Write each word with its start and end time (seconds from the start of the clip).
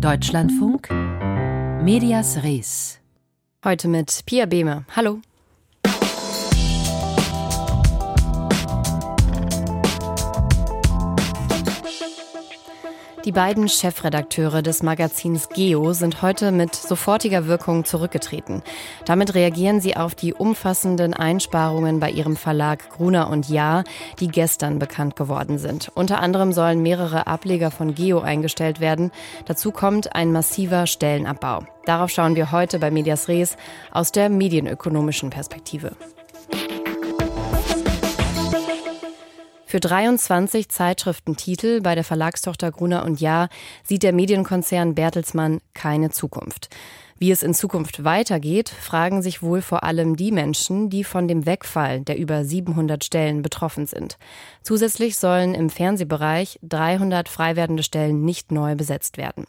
Deutschlandfunk 0.00 0.90
Medias 1.82 2.44
Res. 2.44 3.00
Heute 3.64 3.88
mit 3.88 4.22
Pia 4.26 4.46
Behme. 4.46 4.84
Hallo. 4.94 5.20
Die 13.28 13.32
beiden 13.32 13.68
Chefredakteure 13.68 14.62
des 14.62 14.82
Magazins 14.82 15.50
Geo 15.50 15.92
sind 15.92 16.22
heute 16.22 16.50
mit 16.50 16.74
sofortiger 16.74 17.46
Wirkung 17.46 17.84
zurückgetreten. 17.84 18.62
Damit 19.04 19.34
reagieren 19.34 19.82
sie 19.82 19.98
auf 19.98 20.14
die 20.14 20.32
umfassenden 20.32 21.12
Einsparungen 21.12 22.00
bei 22.00 22.10
ihrem 22.10 22.36
Verlag 22.36 22.88
Gruner 22.88 23.28
und 23.28 23.50
Jahr, 23.50 23.84
die 24.18 24.28
gestern 24.28 24.78
bekannt 24.78 25.14
geworden 25.14 25.58
sind. 25.58 25.92
Unter 25.94 26.20
anderem 26.20 26.54
sollen 26.54 26.80
mehrere 26.80 27.26
Ableger 27.26 27.70
von 27.70 27.94
Geo 27.94 28.20
eingestellt 28.20 28.80
werden. 28.80 29.10
Dazu 29.44 29.72
kommt 29.72 30.14
ein 30.14 30.32
massiver 30.32 30.86
Stellenabbau. 30.86 31.64
Darauf 31.84 32.08
schauen 32.08 32.34
wir 32.34 32.50
heute 32.50 32.78
bei 32.78 32.90
Medias 32.90 33.28
Res 33.28 33.58
aus 33.90 34.10
der 34.10 34.30
medienökonomischen 34.30 35.28
Perspektive. 35.28 35.92
Für 39.78 39.88
23 39.88 40.68
Zeitschriftentitel 40.70 41.80
bei 41.80 41.94
der 41.94 42.02
Verlagstochter 42.02 42.72
Gruner 42.72 43.04
und 43.04 43.20
Jahr 43.20 43.48
sieht 43.84 44.02
der 44.02 44.12
Medienkonzern 44.12 44.96
Bertelsmann 44.96 45.60
keine 45.72 46.10
Zukunft. 46.10 46.68
Wie 47.20 47.32
es 47.32 47.42
in 47.42 47.52
Zukunft 47.52 48.04
weitergeht, 48.04 48.68
fragen 48.68 49.22
sich 49.22 49.42
wohl 49.42 49.60
vor 49.60 49.82
allem 49.82 50.14
die 50.14 50.30
Menschen, 50.30 50.88
die 50.88 51.02
von 51.02 51.26
dem 51.26 51.46
Wegfall 51.46 52.00
der 52.02 52.16
über 52.16 52.44
700 52.44 53.02
Stellen 53.02 53.42
betroffen 53.42 53.86
sind. 53.86 54.18
Zusätzlich 54.62 55.16
sollen 55.16 55.54
im 55.54 55.68
Fernsehbereich 55.68 56.60
300 56.62 57.28
frei 57.28 57.56
werdende 57.56 57.82
Stellen 57.82 58.24
nicht 58.24 58.52
neu 58.52 58.76
besetzt 58.76 59.16
werden. 59.16 59.46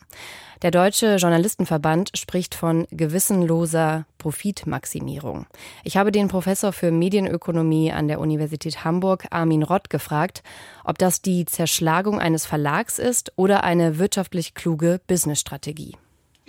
Der 0.64 0.72
Deutsche 0.72 1.18
Journalistenverband 1.18 2.18
spricht 2.18 2.56
von 2.56 2.88
gewissenloser 2.90 4.06
Profitmaximierung. 4.18 5.46
Ich 5.84 5.96
habe 5.96 6.12
den 6.12 6.28
Professor 6.28 6.74
für 6.74 6.92
Medienökonomie 6.92 7.92
an 7.92 8.08
der 8.08 8.20
Universität 8.20 8.84
Hamburg, 8.84 9.28
Armin 9.30 9.64
Rott, 9.64 9.92
gefragt, 9.92 10.42
ob 10.84 10.98
das 10.98 11.22
die 11.22 11.46
Zerschlagung 11.46 12.20
eines 12.20 12.48
Verlags 12.48 12.98
ist 12.98 13.32
oder 13.36 13.64
eine 13.64 14.00
wirtschaftlich 14.00 14.56
kluge 14.56 15.00
Businessstrategie. 15.08 15.96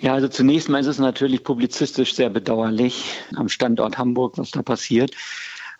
Ja, 0.01 0.15
also 0.15 0.27
zunächst 0.27 0.67
mal 0.67 0.81
ist 0.81 0.87
es 0.87 0.97
natürlich 0.97 1.43
publizistisch 1.43 2.15
sehr 2.15 2.31
bedauerlich 2.31 3.21
am 3.35 3.49
Standort 3.49 3.99
Hamburg, 3.99 4.35
was 4.35 4.49
da 4.49 4.63
passiert. 4.63 5.15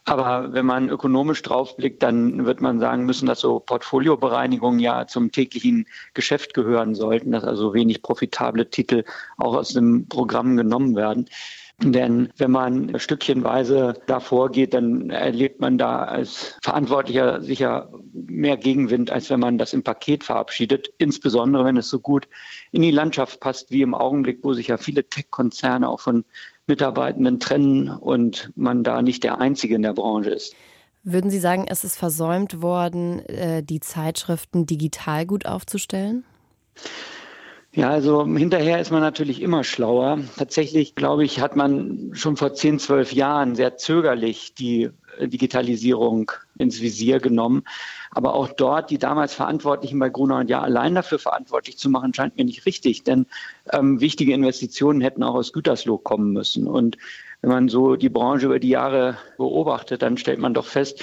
Aber 0.06 0.54
wenn 0.54 0.66
man 0.68 0.90
ökonomisch 0.90 1.42
draufblickt, 1.42 2.04
dann 2.04 2.46
wird 2.46 2.62
man 2.62 2.80
sagen 2.80 3.06
müssen, 3.06 3.26
dass 3.26 3.40
so 3.40 3.60
Portfoliobereinigungen 3.60 4.80
ja 4.80 5.08
zum 5.08 5.32
täglichen 5.32 5.88
Geschäft 6.14 6.54
gehören 6.54 6.94
sollten, 6.94 7.32
dass 7.32 7.44
also 7.44 7.74
wenig 7.74 8.04
profitable 8.04 8.70
Titel 8.70 9.06
auch 9.38 9.56
aus 9.56 9.70
dem 9.70 10.08
Programm 10.08 10.56
genommen 10.56 10.96
werden. 10.96 11.26
Denn 11.80 12.30
wenn 12.38 12.52
man 12.52 13.00
stückchenweise 13.00 13.96
da 14.06 14.20
vorgeht, 14.20 14.74
dann 14.74 15.10
erlebt 15.10 15.60
man 15.60 15.78
da 15.78 16.04
als 16.04 16.58
Verantwortlicher 16.62 17.42
sicher 17.42 17.92
mehr 18.14 18.58
Gegenwind, 18.58 19.10
als 19.12 19.30
wenn 19.30 19.40
man 19.40 19.58
das 19.58 19.74
im 19.74 19.84
Paket 19.84 20.24
verabschiedet. 20.24 20.94
Insbesondere, 21.00 21.66
wenn 21.66 21.78
es 21.78 21.90
so 21.90 22.00
gut 22.00 22.28
in 22.72 22.82
die 22.82 22.92
Landschaft 22.92 23.40
passt, 23.40 23.72
wie 23.72 23.82
im 23.82 23.96
Augenblick, 23.96 24.40
wo 24.44 24.54
sich 24.54 24.68
ja 24.68 24.78
viele 24.78 25.08
Tech-Konzerne 25.08 25.90
auch 25.90 26.02
von 26.02 26.24
Mitarbeitenden 26.68 27.40
trennen 27.40 27.90
und 27.90 28.52
man 28.56 28.84
da 28.84 29.02
nicht 29.02 29.24
der 29.24 29.40
Einzige 29.40 29.76
in 29.76 29.82
der 29.82 29.94
Branche 29.94 30.30
ist. 30.30 30.56
Würden 31.04 31.32
Sie 31.32 31.40
sagen, 31.40 31.66
es 31.68 31.84
ist 31.84 31.98
versäumt 31.98 32.62
worden, 32.62 33.26
äh, 33.26 33.64
die 33.64 33.80
Zeitschriften 33.80 34.68
digital 34.68 35.26
gut 35.26 35.48
aufzustellen? 35.48 36.24
Ja, 37.74 37.90
also 37.90 38.26
hinterher 38.26 38.82
ist 38.82 38.92
man 38.92 39.00
natürlich 39.00 39.42
immer 39.42 39.64
schlauer. 39.64 40.20
Tatsächlich, 40.38 40.94
glaube 40.94 41.24
ich, 41.24 41.40
hat 41.40 41.56
man 41.56 42.10
schon 42.14 42.36
vor 42.36 42.54
10, 42.54 42.80
12 42.80 43.14
Jahren 43.14 43.56
sehr 43.56 43.78
zögerlich 43.78 44.54
die 44.54 44.90
äh, 45.18 45.30
Digitalisierung 45.30 46.34
ins 46.58 46.82
Visier 46.82 47.20
genommen. 47.20 47.64
Aber 48.10 48.34
auch 48.34 48.50
dort 48.50 48.90
die 48.90 48.98
damals 48.98 49.34
Verantwortlichen 49.34 50.00
bei 50.00 50.10
Gruner 50.10 50.40
und 50.40 50.50
Ja 50.50 50.62
allein 50.62 50.96
dafür 50.96 51.18
verantwortlich 51.18 51.78
zu 51.78 51.90
machen, 51.90 52.14
scheint 52.14 52.36
mir 52.36 52.44
nicht 52.44 52.66
richtig. 52.66 53.06
Denn 53.06 53.26
ähm, 53.72 54.02
wichtige 54.02 54.34
Investitionen 54.34 55.00
hätten 55.00 55.24
auch 55.24 55.36
aus 55.36 55.54
Gütersloh 55.54 55.98
kommen 55.98 56.34
müssen. 56.34 56.68
Und 56.68 56.98
wenn 57.40 57.52
man 57.52 57.70
so 57.70 57.96
die 57.96 58.10
Branche 58.10 58.48
über 58.48 58.60
die 58.60 58.68
Jahre 58.68 59.18
beobachtet, 59.38 60.02
dann 60.02 60.18
stellt 60.18 60.40
man 60.40 60.54
doch 60.54 60.66
fest, 60.66 61.02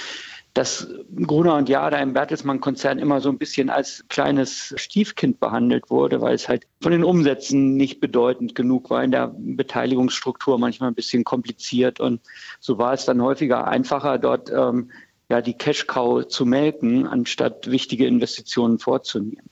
dass 0.53 0.87
Gruner 1.15 1.55
und 1.55 1.69
Jahr 1.69 1.93
im 1.99 2.13
Bertelsmann-Konzern 2.13 2.99
immer 2.99 3.21
so 3.21 3.29
ein 3.29 3.37
bisschen 3.37 3.69
als 3.69 4.05
kleines 4.09 4.73
Stiefkind 4.77 5.39
behandelt 5.39 5.89
wurde, 5.89 6.21
weil 6.21 6.33
es 6.33 6.49
halt 6.49 6.67
von 6.81 6.91
den 6.91 7.03
Umsätzen 7.03 7.75
nicht 7.75 7.99
bedeutend 7.99 8.55
genug 8.55 8.89
war, 8.89 9.03
in 9.03 9.11
der 9.11 9.33
Beteiligungsstruktur 9.37 10.57
manchmal 10.57 10.89
ein 10.89 10.95
bisschen 10.95 11.23
kompliziert. 11.23 11.99
Und 11.99 12.21
so 12.59 12.77
war 12.77 12.93
es 12.93 13.05
dann 13.05 13.21
häufiger 13.21 13.67
einfacher, 13.67 14.17
dort 14.17 14.49
ähm, 14.51 14.91
ja, 15.29 15.41
die 15.41 15.53
Cash-Cow 15.53 16.27
zu 16.27 16.45
melken, 16.45 17.05
anstatt 17.05 17.69
wichtige 17.69 18.07
Investitionen 18.07 18.79
vorzunehmen. 18.79 19.48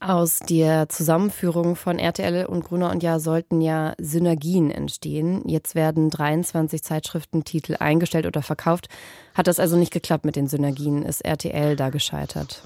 Aus 0.00 0.40
der 0.40 0.88
Zusammenführung 0.88 1.76
von 1.76 1.98
RTL 1.98 2.46
und 2.46 2.64
Gruner 2.64 2.90
und 2.90 3.02
Jahr 3.02 3.20
sollten 3.20 3.60
ja 3.60 3.94
Synergien 3.98 4.70
entstehen. 4.70 5.48
Jetzt 5.48 5.74
werden 5.74 6.10
23 6.10 6.82
Zeitschriftentitel 6.82 7.76
eingestellt 7.78 8.26
oder 8.26 8.42
verkauft. 8.42 8.88
Hat 9.34 9.46
das 9.46 9.58
also 9.58 9.76
nicht 9.76 9.92
geklappt 9.92 10.26
mit 10.26 10.36
den 10.36 10.46
Synergien? 10.46 11.02
Ist 11.02 11.24
RTL 11.24 11.76
da 11.76 11.88
gescheitert? 11.88 12.62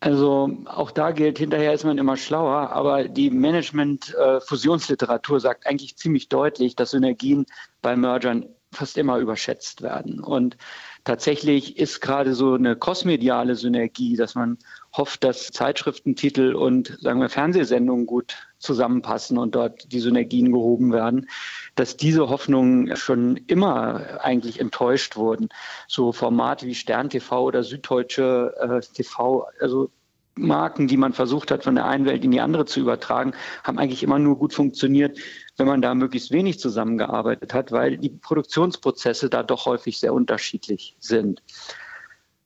Also 0.00 0.50
auch 0.66 0.92
da 0.92 1.10
gilt, 1.10 1.38
hinterher 1.38 1.72
ist 1.72 1.84
man 1.84 1.98
immer 1.98 2.16
schlauer, 2.16 2.70
aber 2.70 3.08
die 3.08 3.30
Management-Fusionsliteratur 3.30 5.40
sagt 5.40 5.66
eigentlich 5.66 5.96
ziemlich 5.96 6.28
deutlich, 6.28 6.76
dass 6.76 6.92
Synergien 6.92 7.46
bei 7.82 7.96
Mergern 7.96 8.46
fast 8.70 8.96
immer 8.96 9.18
überschätzt 9.18 9.82
werden. 9.82 10.20
Und 10.20 10.56
tatsächlich 11.02 11.78
ist 11.78 12.00
gerade 12.00 12.34
so 12.34 12.54
eine 12.54 12.76
kosmediale 12.76 13.56
Synergie, 13.56 14.16
dass 14.16 14.36
man 14.36 14.58
hofft, 14.98 15.24
dass 15.24 15.50
Zeitschriftentitel 15.50 16.54
und 16.54 16.98
sagen 17.00 17.20
wir 17.20 17.28
Fernsehsendungen 17.28 18.06
gut 18.06 18.36
zusammenpassen 18.58 19.38
und 19.38 19.54
dort 19.54 19.92
die 19.92 20.00
Synergien 20.00 20.52
gehoben 20.52 20.92
werden, 20.92 21.28
dass 21.76 21.96
diese 21.96 22.28
Hoffnungen 22.28 22.96
schon 22.96 23.36
immer 23.46 24.20
eigentlich 24.22 24.60
enttäuscht 24.60 25.16
wurden. 25.16 25.48
So 25.86 26.12
Formate 26.12 26.66
wie 26.66 26.74
Stern 26.74 27.08
TV 27.08 27.44
oder 27.44 27.62
Süddeutsche 27.62 28.54
äh, 28.60 28.80
TV, 28.80 29.46
also 29.60 29.90
Marken, 30.38 30.86
die 30.86 30.96
man 30.96 31.12
versucht 31.12 31.50
hat, 31.50 31.64
von 31.64 31.74
der 31.74 31.86
einen 31.86 32.04
Welt 32.04 32.24
in 32.24 32.30
die 32.30 32.40
andere 32.40 32.64
zu 32.64 32.80
übertragen, 32.80 33.32
haben 33.64 33.78
eigentlich 33.78 34.02
immer 34.02 34.18
nur 34.18 34.38
gut 34.38 34.54
funktioniert, 34.54 35.18
wenn 35.56 35.66
man 35.66 35.82
da 35.82 35.94
möglichst 35.94 36.30
wenig 36.30 36.60
zusammengearbeitet 36.60 37.54
hat, 37.54 37.72
weil 37.72 37.98
die 37.98 38.10
Produktionsprozesse 38.10 39.30
da 39.30 39.42
doch 39.42 39.66
häufig 39.66 39.98
sehr 39.98 40.14
unterschiedlich 40.14 40.96
sind. 41.00 41.42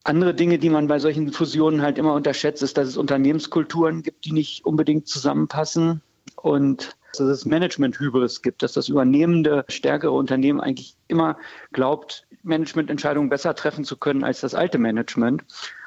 Andere 0.05 0.35
Dinge, 0.35 0.59
die 0.59 0.71
man 0.71 0.89
bei 0.89 0.99
solchen 0.99 1.33
Fusionen 1.33 1.83
halt 1.83 1.97
immer 1.97 2.15
unterschätzt, 2.15 2.63
ist, 2.63 2.77
dass 2.77 2.89
es 2.89 2.97
Unternehmenskulturen 2.97 4.03
gibt, 4.03 4.25
die 4.25 4.33
nicht 4.33 4.65
unbedingt 4.65 5.07
zusammenpassen 5.07 6.03
und 6.37 6.97
dass 7.13 7.29
es 7.29 7.45
Management-Hybris 7.45 8.43
gibt, 8.43 8.63
dass 8.63 8.73
das 8.73 8.89
übernehmende, 8.89 9.65
stärkere 9.69 10.13
Unternehmen 10.13 10.61
eigentlich 10.61 10.97
immer 11.09 11.37
glaubt, 11.73 12.27
Managemententscheidungen 12.43 13.29
besser 13.29 13.55
treffen 13.55 13.85
zu 13.85 13.97
können 13.97 14.25
als 14.25 14.41
das 14.41 14.55
alte 14.55 14.79
Management. 14.79 15.45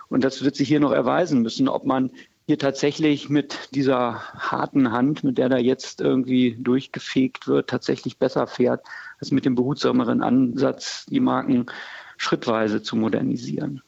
Und 0.08 0.24
das 0.24 0.44
wird 0.44 0.56
sich 0.56 0.68
hier 0.68 0.80
noch 0.80 0.92
erweisen 0.92 1.42
müssen, 1.42 1.68
ob 1.68 1.86
man 1.86 2.12
hier 2.48 2.60
tatsächlich 2.60 3.28
mit 3.28 3.70
dieser 3.74 4.22
harten 4.34 4.92
Hand, 4.92 5.24
mit 5.24 5.40
der 5.40 5.50
da 5.50 5.58
jetzt 5.58 6.00
irgendwie 6.00 6.56
durchgefegt 6.60 7.48
wird, 7.48 7.70
tatsächlich 7.70 8.20
besser 8.20 8.46
fährt, 8.46 8.86
als 9.20 9.32
mit 9.32 9.46
dem 9.46 9.56
behutsameren 9.56 10.22
Ansatz, 10.22 11.08
die 11.08 11.20
Marken 11.20 11.66
schrittweise 12.18 12.82
zu 12.82 12.96
modernisieren. 12.96 13.82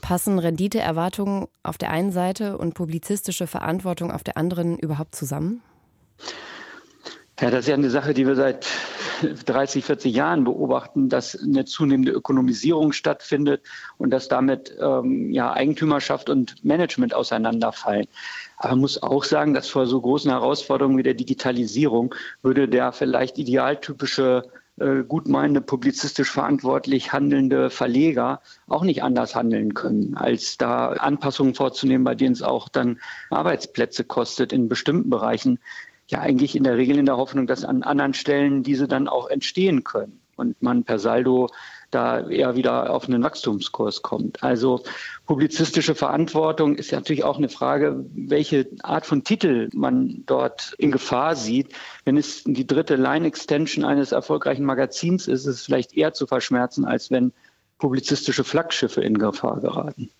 Passen 0.00 0.38
Renditeerwartungen 0.38 1.46
auf 1.62 1.78
der 1.78 1.90
einen 1.90 2.10
Seite 2.12 2.58
und 2.58 2.74
publizistische 2.74 3.46
Verantwortung 3.46 4.10
auf 4.10 4.24
der 4.24 4.36
anderen 4.36 4.78
überhaupt 4.78 5.14
zusammen? 5.14 5.62
Ja, 7.40 7.50
das 7.50 7.60
ist 7.60 7.68
ja 7.68 7.74
eine 7.74 7.90
Sache, 7.90 8.12
die 8.12 8.26
wir 8.26 8.34
seit 8.34 8.66
30, 9.22 9.84
40 9.84 10.14
Jahren 10.14 10.44
beobachten, 10.44 11.08
dass 11.08 11.38
eine 11.40 11.64
zunehmende 11.64 12.12
Ökonomisierung 12.12 12.92
stattfindet 12.92 13.62
und 13.98 14.10
dass 14.10 14.28
damit 14.28 14.76
ähm, 14.80 15.30
ja, 15.30 15.52
Eigentümerschaft 15.52 16.28
und 16.28 16.62
Management 16.64 17.14
auseinanderfallen. 17.14 18.06
Aber 18.58 18.70
man 18.70 18.80
muss 18.80 19.02
auch 19.02 19.24
sagen, 19.24 19.54
dass 19.54 19.68
vor 19.68 19.86
so 19.86 20.00
großen 20.00 20.30
Herausforderungen 20.30 20.98
wie 20.98 21.02
der 21.02 21.14
Digitalisierung 21.14 22.14
würde 22.42 22.68
der 22.68 22.92
vielleicht 22.92 23.38
idealtypische 23.38 24.44
gutmeinende, 24.78 25.60
publizistisch 25.60 26.30
verantwortlich 26.30 27.12
handelnde 27.12 27.68
Verleger 27.68 28.40
auch 28.66 28.82
nicht 28.82 29.02
anders 29.02 29.34
handeln 29.34 29.74
können, 29.74 30.16
als 30.16 30.56
da 30.56 30.88
Anpassungen 30.88 31.54
vorzunehmen, 31.54 32.04
bei 32.04 32.14
denen 32.14 32.32
es 32.32 32.42
auch 32.42 32.68
dann 32.68 32.98
Arbeitsplätze 33.28 34.04
kostet 34.04 34.52
in 34.52 34.68
bestimmten 34.68 35.10
Bereichen. 35.10 35.58
Ja 36.08 36.20
eigentlich 36.20 36.56
in 36.56 36.64
der 36.64 36.76
Regel 36.76 36.98
in 36.98 37.06
der 37.06 37.18
Hoffnung, 37.18 37.46
dass 37.46 37.64
an 37.64 37.82
anderen 37.82 38.14
Stellen 38.14 38.62
diese 38.62 38.88
dann 38.88 39.06
auch 39.06 39.28
entstehen 39.28 39.84
können. 39.84 40.20
Und 40.36 40.62
man 40.62 40.84
per 40.84 40.98
Saldo 40.98 41.50
da 41.90 42.28
eher 42.28 42.56
wieder 42.56 42.90
auf 42.90 43.08
einen 43.08 43.22
Wachstumskurs 43.22 44.02
kommt. 44.02 44.42
Also 44.42 44.82
publizistische 45.26 45.94
Verantwortung 45.94 46.76
ist 46.76 46.90
ja 46.90 46.98
natürlich 46.98 47.24
auch 47.24 47.38
eine 47.38 47.48
Frage, 47.48 48.04
welche 48.14 48.68
Art 48.82 49.06
von 49.06 49.24
Titel 49.24 49.68
man 49.72 50.22
dort 50.26 50.74
in 50.78 50.92
Gefahr 50.92 51.36
sieht. 51.36 51.74
Wenn 52.04 52.16
es 52.16 52.44
die 52.44 52.66
dritte 52.66 52.96
Line-Extension 52.96 53.84
eines 53.84 54.12
erfolgreichen 54.12 54.64
Magazins 54.64 55.28
ist, 55.28 55.46
ist 55.46 55.56
es 55.56 55.64
vielleicht 55.64 55.96
eher 55.96 56.12
zu 56.12 56.26
verschmerzen, 56.26 56.84
als 56.84 57.10
wenn 57.10 57.32
publizistische 57.78 58.44
Flaggschiffe 58.44 59.00
in 59.00 59.18
Gefahr 59.18 59.60
geraten. 59.60 60.10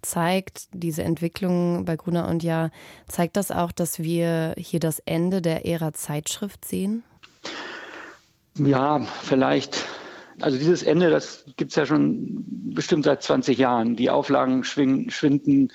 Zeigt 0.00 0.68
diese 0.72 1.02
Entwicklung 1.02 1.84
bei 1.84 1.96
Gruner 1.96 2.28
und 2.28 2.42
Ja, 2.42 2.70
zeigt 3.08 3.36
das 3.36 3.50
auch, 3.50 3.72
dass 3.72 3.98
wir 3.98 4.54
hier 4.56 4.80
das 4.80 5.00
Ende 5.00 5.42
der 5.42 5.66
Ära 5.66 5.92
Zeitschrift 5.92 6.64
sehen? 6.64 7.02
Ja, 8.54 9.00
vielleicht. 9.22 9.84
Also 10.40 10.58
dieses 10.58 10.82
Ende, 10.82 11.10
das 11.10 11.44
gibt 11.56 11.70
es 11.72 11.76
ja 11.76 11.86
schon 11.86 12.44
bestimmt 12.74 13.04
seit 13.04 13.22
20 13.22 13.58
Jahren. 13.58 13.96
Die 13.96 14.10
Auflagen 14.10 14.64
schwinden 14.64 15.72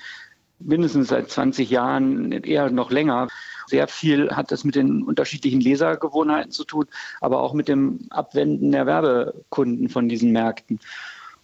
mindestens 0.58 1.08
seit 1.08 1.30
20 1.30 1.70
Jahren, 1.70 2.32
eher 2.32 2.70
noch 2.70 2.90
länger. 2.90 3.28
Sehr 3.66 3.88
viel 3.88 4.30
hat 4.30 4.52
das 4.52 4.64
mit 4.64 4.74
den 4.74 5.02
unterschiedlichen 5.02 5.60
Lesergewohnheiten 5.60 6.52
zu 6.52 6.64
tun, 6.64 6.86
aber 7.20 7.42
auch 7.42 7.52
mit 7.52 7.68
dem 7.68 8.06
Abwenden 8.10 8.72
der 8.72 8.86
Werbekunden 8.86 9.88
von 9.88 10.08
diesen 10.08 10.32
Märkten. 10.32 10.80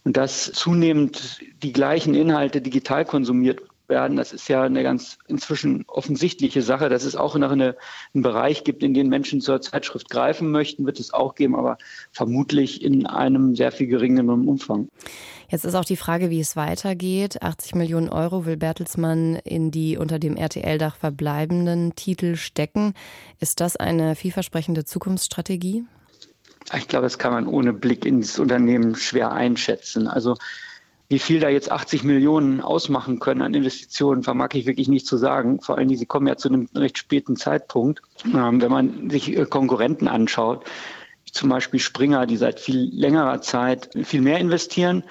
Und 0.03 0.17
dass 0.17 0.51
zunehmend 0.51 1.39
die 1.61 1.71
gleichen 1.71 2.13
Inhalte 2.13 2.61
digital 2.61 3.05
konsumiert 3.05 3.61
werden, 3.93 4.17
das 4.17 4.33
ist 4.33 4.47
ja 4.47 4.63
eine 4.63 4.81
ganz 4.81 5.19
inzwischen 5.27 5.85
offensichtliche 5.87 6.63
Sache. 6.63 6.89
Dass 6.89 7.03
es 7.03 7.15
auch 7.15 7.35
noch 7.35 7.51
eine, 7.51 7.75
einen 8.15 8.23
Bereich 8.23 8.63
gibt, 8.63 8.81
in 8.81 8.95
den 8.95 9.07
Menschen 9.07 9.39
zur 9.39 9.61
Zeitschrift 9.61 10.09
greifen 10.09 10.49
möchten, 10.49 10.87
wird 10.87 10.99
es 10.99 11.13
auch 11.13 11.35
geben, 11.35 11.55
aber 11.55 11.77
vermutlich 12.11 12.83
in 12.83 13.05
einem 13.05 13.55
sehr 13.55 13.71
viel 13.71 13.85
geringeren 13.85 14.47
Umfang. 14.47 14.87
Jetzt 15.47 15.65
ist 15.65 15.75
auch 15.75 15.85
die 15.85 15.97
Frage, 15.97 16.31
wie 16.31 16.39
es 16.39 16.55
weitergeht. 16.55 17.43
80 17.43 17.75
Millionen 17.75 18.09
Euro 18.09 18.47
will 18.47 18.57
Bertelsmann 18.57 19.35
in 19.35 19.69
die 19.69 19.97
unter 19.97 20.17
dem 20.17 20.35
RTL-Dach 20.35 20.95
verbleibenden 20.95 21.95
Titel 21.95 22.37
stecken. 22.37 22.95
Ist 23.39 23.61
das 23.61 23.75
eine 23.77 24.15
vielversprechende 24.15 24.83
Zukunftsstrategie? 24.83 25.85
Ich 26.75 26.87
glaube, 26.87 27.03
das 27.03 27.19
kann 27.19 27.33
man 27.33 27.45
ohne 27.45 27.71
Blick 27.71 28.03
ins 28.03 28.39
Unternehmen 28.39 28.95
schwer 28.95 29.31
einschätzen. 29.31 30.07
Also 30.07 30.37
wie 31.13 31.19
viel 31.19 31.39
da 31.39 31.47
jetzt 31.47 31.71
80 31.71 32.03
Millionen 32.03 32.59
ausmachen 32.59 33.19
können 33.19 33.43
an 33.43 33.53
Investitionen, 33.53 34.23
vermag 34.23 34.49
ich 34.53 34.65
wirklich 34.65 34.87
nicht 34.87 35.05
zu 35.05 35.17
sagen. 35.17 35.61
Vor 35.61 35.77
Dingen, 35.77 35.95
sie 35.95 36.07
kommen 36.07 36.25
ja 36.25 36.37
zu 36.37 36.49
einem 36.49 36.67
recht 36.73 36.97
späten 36.97 37.35
Zeitpunkt. 37.35 38.01
Ähm, 38.25 38.59
wenn 38.59 38.71
man 38.71 39.11
sich 39.11 39.37
äh, 39.37 39.45
Konkurrenten 39.45 40.07
anschaut, 40.07 40.65
zum 41.31 41.49
Beispiel 41.49 41.79
Springer, 41.79 42.25
die 42.25 42.35
seit 42.35 42.59
viel 42.59 42.89
längerer 42.91 43.41
Zeit 43.41 43.91
viel 44.03 44.21
mehr 44.21 44.39
investieren, 44.39 45.03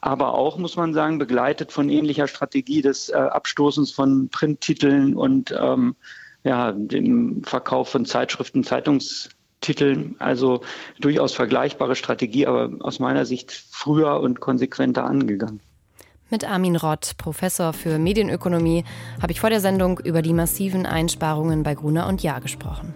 aber 0.00 0.34
auch, 0.34 0.58
muss 0.58 0.76
man 0.76 0.94
sagen, 0.94 1.18
begleitet 1.18 1.72
von 1.72 1.88
ähnlicher 1.88 2.28
Strategie 2.28 2.80
des 2.80 3.08
äh, 3.08 3.16
Abstoßens 3.16 3.90
von 3.90 4.28
Printtiteln 4.28 5.16
und 5.16 5.52
ähm, 5.60 5.96
ja, 6.44 6.70
dem 6.70 7.42
Verkauf 7.42 7.88
von 7.88 8.06
Zeitschriften, 8.06 8.62
Zeitungs 8.62 9.30
Titeln. 9.60 10.16
Also 10.18 10.62
durchaus 11.00 11.34
vergleichbare 11.34 11.96
Strategie, 11.96 12.46
aber 12.46 12.70
aus 12.80 12.98
meiner 12.98 13.24
Sicht 13.26 13.52
früher 13.52 14.20
und 14.20 14.40
konsequenter 14.40 15.04
angegangen. 15.04 15.60
Mit 16.30 16.48
Armin 16.48 16.76
Rott, 16.76 17.12
Professor 17.16 17.72
für 17.72 17.98
Medienökonomie, 17.98 18.84
habe 19.22 19.32
ich 19.32 19.40
vor 19.40 19.48
der 19.48 19.60
Sendung 19.60 19.98
über 19.98 20.20
die 20.20 20.34
massiven 20.34 20.84
Einsparungen 20.84 21.62
bei 21.62 21.74
Gruner 21.74 22.06
und 22.06 22.22
Jahr 22.22 22.40
gesprochen. 22.40 22.92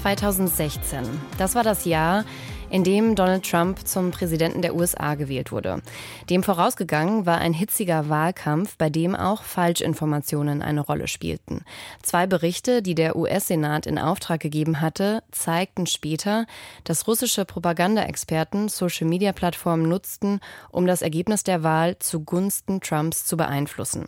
2016. 0.00 1.04
Das 1.38 1.54
war 1.54 1.62
das 1.62 1.84
Jahr, 1.84 2.24
in 2.70 2.84
dem 2.84 3.14
Donald 3.14 3.48
Trump 3.48 3.86
zum 3.86 4.10
Präsidenten 4.10 4.62
der 4.62 4.74
USA 4.74 5.14
gewählt 5.16 5.52
wurde. 5.52 5.82
Dem 6.30 6.42
vorausgegangen 6.42 7.26
war 7.26 7.38
ein 7.38 7.52
hitziger 7.52 8.08
Wahlkampf, 8.08 8.76
bei 8.76 8.88
dem 8.88 9.14
auch 9.14 9.42
Falschinformationen 9.42 10.62
eine 10.62 10.80
Rolle 10.80 11.08
spielten. 11.08 11.64
Zwei 12.02 12.26
Berichte, 12.26 12.80
die 12.82 12.94
der 12.94 13.16
US-Senat 13.16 13.86
in 13.86 13.98
Auftrag 13.98 14.40
gegeben 14.40 14.80
hatte, 14.80 15.22
zeigten 15.32 15.86
später, 15.86 16.46
dass 16.84 17.06
russische 17.06 17.44
Propagandaexperten 17.44 18.68
Social-Media-Plattformen 18.68 19.88
nutzten, 19.88 20.40
um 20.70 20.86
das 20.86 21.02
Ergebnis 21.02 21.42
der 21.42 21.62
Wahl 21.62 21.98
zugunsten 21.98 22.80
Trumps 22.80 23.26
zu 23.26 23.36
beeinflussen. 23.36 24.06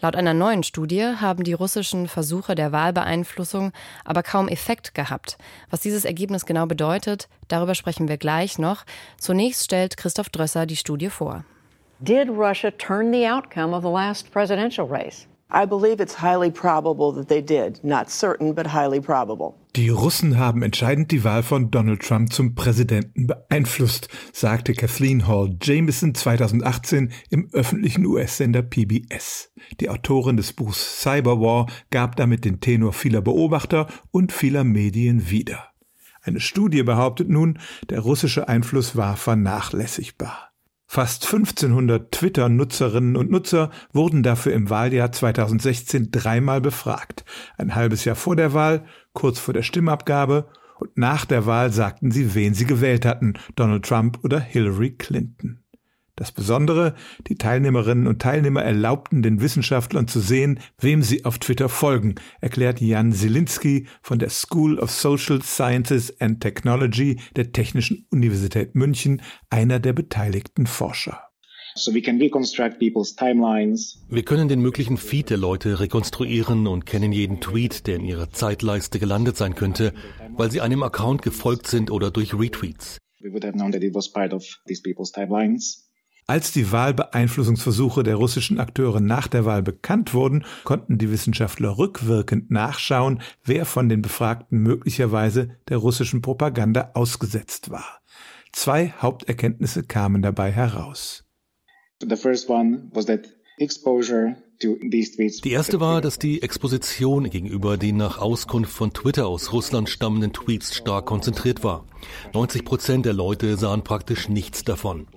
Laut 0.00 0.16
einer 0.16 0.34
neuen 0.34 0.62
Studie 0.62 1.14
haben 1.20 1.44
die 1.44 1.52
russischen 1.52 2.08
Versuche 2.08 2.54
der 2.54 2.72
Wahlbeeinflussung 2.72 3.72
aber 4.04 4.22
kaum 4.22 4.48
Effekt 4.48 4.94
gehabt. 4.94 5.38
Was 5.70 5.80
dieses 5.80 6.04
Ergebnis 6.04 6.46
genau 6.46 6.66
bedeutet, 6.66 7.28
darüber 7.52 7.74
sprechen 7.74 7.90
sprechen 7.90 8.08
wir 8.08 8.18
gleich 8.18 8.58
noch. 8.58 8.84
Zunächst 9.18 9.64
stellt 9.64 9.96
Christoph 9.96 10.30
Drösser 10.30 10.66
die 10.66 10.76
Studie 10.76 11.10
vor. 11.10 11.44
Did 11.98 12.28
Russia 12.30 12.70
turn 12.70 13.12
the 13.12 13.26
outcome 13.26 13.76
of 13.76 13.82
the 13.82 13.90
last 13.90 14.30
presidential 14.32 14.86
race? 14.86 15.26
I 15.52 15.66
believe 15.66 16.00
it's 16.00 16.22
highly 16.22 16.50
probable 16.50 17.12
that 17.12 17.28
they 17.28 17.42
did. 17.42 17.82
Not 17.82 18.08
certain, 18.08 18.54
but 18.54 18.68
highly 18.72 19.00
probable. 19.00 19.54
Die 19.74 19.88
Russen 19.88 20.38
haben 20.38 20.62
entscheidend 20.62 21.10
die 21.10 21.24
Wahl 21.24 21.42
von 21.42 21.70
Donald 21.70 22.00
Trump 22.02 22.32
zum 22.32 22.54
Präsidenten 22.54 23.26
beeinflusst, 23.26 24.08
sagte 24.32 24.72
Kathleen 24.72 25.26
Hall 25.26 25.56
Jameson 25.60 26.14
2018 26.14 27.10
im 27.30 27.48
öffentlichen 27.52 28.06
US-Sender 28.06 28.62
PBS. 28.62 29.52
Die 29.80 29.90
Autorin 29.90 30.36
des 30.36 30.52
Buchs 30.52 31.02
Cyberwar 31.02 31.66
gab 31.90 32.14
damit 32.16 32.44
den 32.44 32.60
Tenor 32.60 32.92
vieler 32.92 33.20
Beobachter 33.20 33.88
und 34.12 34.32
vieler 34.32 34.62
Medien 34.62 35.30
wieder. 35.30 35.69
Eine 36.30 36.38
Studie 36.38 36.84
behauptet 36.84 37.28
nun, 37.28 37.58
der 37.88 37.98
russische 37.98 38.46
Einfluss 38.46 38.94
war 38.94 39.16
vernachlässigbar. 39.16 40.52
Fast 40.86 41.24
1500 41.24 42.12
Twitter-Nutzerinnen 42.12 43.16
und 43.16 43.32
Nutzer 43.32 43.72
wurden 43.92 44.22
dafür 44.22 44.52
im 44.52 44.70
Wahljahr 44.70 45.10
2016 45.10 46.12
dreimal 46.12 46.60
befragt. 46.60 47.24
Ein 47.58 47.74
halbes 47.74 48.04
Jahr 48.04 48.14
vor 48.14 48.36
der 48.36 48.52
Wahl, 48.52 48.84
kurz 49.12 49.40
vor 49.40 49.52
der 49.52 49.64
Stimmabgabe 49.64 50.46
und 50.78 50.96
nach 50.96 51.24
der 51.24 51.46
Wahl 51.46 51.72
sagten 51.72 52.12
sie, 52.12 52.32
wen 52.36 52.54
sie 52.54 52.64
gewählt 52.64 53.04
hatten, 53.04 53.34
Donald 53.56 53.84
Trump 53.84 54.20
oder 54.22 54.38
Hillary 54.38 54.92
Clinton. 54.92 55.64
Das 56.20 56.32
Besondere, 56.32 56.94
die 57.28 57.36
Teilnehmerinnen 57.36 58.06
und 58.06 58.20
Teilnehmer 58.20 58.62
erlaubten 58.62 59.22
den 59.22 59.40
Wissenschaftlern 59.40 60.06
zu 60.06 60.20
sehen, 60.20 60.60
wem 60.78 61.02
sie 61.02 61.24
auf 61.24 61.38
Twitter 61.38 61.70
folgen, 61.70 62.16
erklärt 62.42 62.82
Jan 62.82 63.10
Zielinski 63.10 63.86
von 64.02 64.18
der 64.18 64.28
School 64.28 64.78
of 64.78 64.90
Social 64.90 65.40
Sciences 65.40 66.20
and 66.20 66.42
Technology 66.42 67.18
der 67.36 67.52
Technischen 67.52 68.06
Universität 68.10 68.74
München, 68.74 69.22
einer 69.48 69.80
der 69.80 69.94
beteiligten 69.94 70.66
Forscher. 70.66 71.22
Wir 74.10 74.22
können 74.22 74.48
den 74.48 74.60
möglichen 74.60 74.96
Feed 74.98 75.30
der 75.30 75.38
Leute 75.38 75.80
rekonstruieren 75.80 76.66
und 76.66 76.84
kennen 76.84 77.12
jeden 77.12 77.40
Tweet, 77.40 77.86
der 77.86 77.96
in 77.96 78.04
ihrer 78.04 78.28
Zeitleiste 78.28 78.98
gelandet 78.98 79.38
sein 79.38 79.54
könnte, 79.54 79.94
weil 80.36 80.50
sie 80.50 80.60
einem 80.60 80.82
Account 80.82 81.22
gefolgt 81.22 81.66
sind 81.66 81.90
oder 81.90 82.10
durch 82.10 82.34
Retweets. 82.34 82.98
We 83.22 83.30
would 83.32 83.44
have 83.44 83.54
known 83.54 83.72
that 83.72 83.82
it 83.82 83.94
was 83.94 84.10
part 84.10 84.34
of 84.34 84.44
these 84.66 84.82
people's 84.82 85.12
timelines. 85.12 85.89
Als 86.30 86.52
die 86.52 86.70
Wahlbeeinflussungsversuche 86.70 88.04
der 88.04 88.14
russischen 88.14 88.60
Akteure 88.60 89.00
nach 89.00 89.26
der 89.26 89.44
Wahl 89.46 89.64
bekannt 89.64 90.14
wurden, 90.14 90.44
konnten 90.62 90.96
die 90.96 91.10
Wissenschaftler 91.10 91.76
rückwirkend 91.76 92.52
nachschauen, 92.52 93.20
wer 93.42 93.66
von 93.66 93.88
den 93.88 94.00
Befragten 94.00 94.60
möglicherweise 94.60 95.56
der 95.68 95.78
russischen 95.78 96.22
Propaganda 96.22 96.92
ausgesetzt 96.94 97.70
war. 97.70 98.00
Zwei 98.52 98.90
Haupterkenntnisse 98.90 99.82
kamen 99.82 100.22
dabei 100.22 100.52
heraus. 100.52 101.24
Die 105.44 105.50
erste 105.50 105.80
war, 105.80 106.00
dass 106.00 106.18
die 106.20 106.42
Exposition 106.42 107.28
gegenüber 107.28 107.76
den 107.76 107.96
nach 107.96 108.18
Auskunft 108.18 108.72
von 108.72 108.92
Twitter 108.92 109.26
aus 109.26 109.52
Russland 109.52 109.88
stammenden 109.88 110.32
Tweets 110.32 110.76
stark 110.76 111.06
konzentriert 111.06 111.64
war. 111.64 111.86
90 112.34 112.64
Prozent 112.64 113.04
der 113.04 113.14
Leute 113.14 113.56
sahen 113.56 113.82
praktisch 113.82 114.28
nichts 114.28 114.62
davon. 114.62 115.08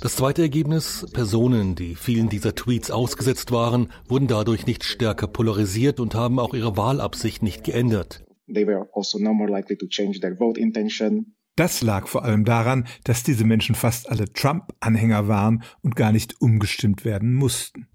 Das 0.00 0.16
zweite 0.16 0.42
Ergebnis, 0.42 1.06
Personen, 1.12 1.74
die 1.74 1.94
vielen 1.94 2.28
dieser 2.28 2.54
Tweets 2.54 2.90
ausgesetzt 2.90 3.52
waren, 3.52 3.90
wurden 4.08 4.26
dadurch 4.26 4.66
nicht 4.66 4.84
stärker 4.84 5.26
polarisiert 5.26 6.00
und 6.00 6.14
haben 6.14 6.38
auch 6.38 6.54
ihre 6.54 6.76
Wahlabsicht 6.76 7.42
nicht 7.42 7.64
geändert. 7.64 8.24
Also 8.96 9.18
das 11.56 11.82
lag 11.82 12.08
vor 12.08 12.24
allem 12.24 12.44
daran, 12.44 12.86
dass 13.04 13.22
diese 13.22 13.44
Menschen 13.44 13.74
fast 13.74 14.10
alle 14.10 14.32
Trump-Anhänger 14.32 15.28
waren 15.28 15.62
und 15.82 15.94
gar 15.94 16.10
nicht 16.10 16.40
umgestimmt 16.40 17.04
werden 17.04 17.34
mussten. 17.34 17.86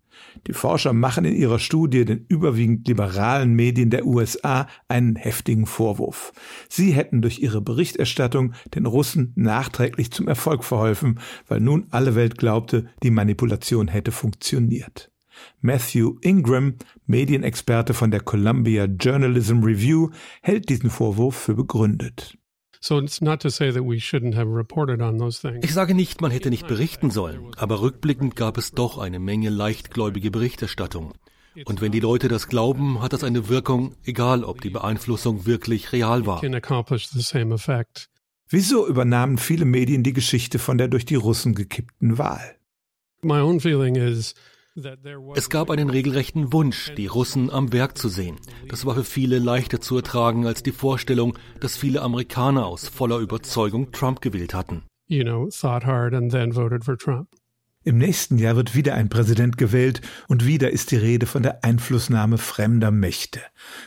Die 0.47 0.53
Forscher 0.53 0.93
machen 0.93 1.25
in 1.25 1.35
ihrer 1.35 1.59
Studie 1.59 2.05
den 2.05 2.25
überwiegend 2.27 2.87
liberalen 2.87 3.53
Medien 3.53 3.89
der 3.89 4.05
USA 4.05 4.67
einen 4.87 5.15
heftigen 5.15 5.65
Vorwurf. 5.65 6.31
Sie 6.69 6.91
hätten 6.91 7.21
durch 7.21 7.39
ihre 7.39 7.61
Berichterstattung 7.61 8.53
den 8.73 8.85
Russen 8.85 9.33
nachträglich 9.35 10.11
zum 10.11 10.27
Erfolg 10.27 10.63
verholfen, 10.63 11.19
weil 11.47 11.59
nun 11.59 11.87
alle 11.91 12.15
Welt 12.15 12.37
glaubte, 12.37 12.87
die 13.03 13.11
Manipulation 13.11 13.87
hätte 13.87 14.11
funktioniert. 14.11 15.11
Matthew 15.61 16.15
Ingram, 16.21 16.75
Medienexperte 17.05 17.93
von 17.93 18.11
der 18.11 18.21
Columbia 18.21 18.85
Journalism 18.85 19.63
Review, 19.63 20.09
hält 20.41 20.69
diesen 20.69 20.89
Vorwurf 20.89 21.35
für 21.35 21.55
begründet. 21.55 22.37
Ich 22.81 22.87
sage 25.73 25.95
nicht, 25.95 26.21
man 26.21 26.31
hätte 26.31 26.49
nicht 26.49 26.67
berichten 26.67 27.11
sollen, 27.11 27.51
aber 27.57 27.81
rückblickend 27.81 28.35
gab 28.35 28.57
es 28.57 28.71
doch 28.71 28.97
eine 28.97 29.19
Menge 29.19 29.49
leichtgläubige 29.49 30.31
Berichterstattung. 30.31 31.13
Und 31.65 31.81
wenn 31.81 31.91
die 31.91 31.99
Leute 31.99 32.29
das 32.29 32.47
glauben, 32.47 33.01
hat 33.01 33.11
das 33.11 33.23
eine 33.23 33.49
Wirkung, 33.49 33.95
egal 34.05 34.43
ob 34.43 34.61
die 34.61 34.69
Beeinflussung 34.69 35.45
wirklich 35.45 35.91
real 35.91 36.25
war. 36.25 36.41
Wieso 38.51 38.87
übernahmen 38.87 39.37
viele 39.37 39.65
Medien 39.65 40.03
die 40.03 40.13
Geschichte 40.13 40.57
von 40.57 40.77
der 40.77 40.87
durch 40.87 41.05
die 41.05 41.15
Russen 41.15 41.55
gekippten 41.55 42.17
Wahl? 42.17 42.55
My 43.21 43.39
own 43.39 43.59
feeling 43.59 43.95
is 43.95 44.33
es 45.35 45.49
gab 45.49 45.69
einen 45.69 45.89
regelrechten 45.89 46.53
Wunsch, 46.53 46.93
die 46.95 47.07
Russen 47.07 47.49
am 47.49 47.73
Werk 47.73 47.97
zu 47.97 48.09
sehen. 48.09 48.37
Das 48.67 48.85
war 48.85 48.95
für 48.95 49.03
viele 49.03 49.39
leichter 49.39 49.81
zu 49.81 49.97
ertragen 49.97 50.45
als 50.45 50.63
die 50.63 50.71
Vorstellung, 50.71 51.37
dass 51.59 51.77
viele 51.77 52.01
Amerikaner 52.01 52.65
aus 52.65 52.87
voller 52.87 53.19
Überzeugung 53.19 53.91
Trump 53.91 54.21
gewählt 54.21 54.53
hatten. 54.53 54.83
Im 57.85 57.97
nächsten 57.97 58.37
Jahr 58.37 58.57
wird 58.57 58.75
wieder 58.75 58.93
ein 58.95 59.07
Präsident 59.07 59.57
gewählt 59.57 60.01
und 60.27 60.45
wieder 60.45 60.69
ist 60.69 60.91
die 60.91 60.97
Rede 60.97 61.25
von 61.25 61.43
der 61.43 61.63
Einflussnahme 61.63 62.37
fremder 62.37 62.91
Mächte. 62.91 63.39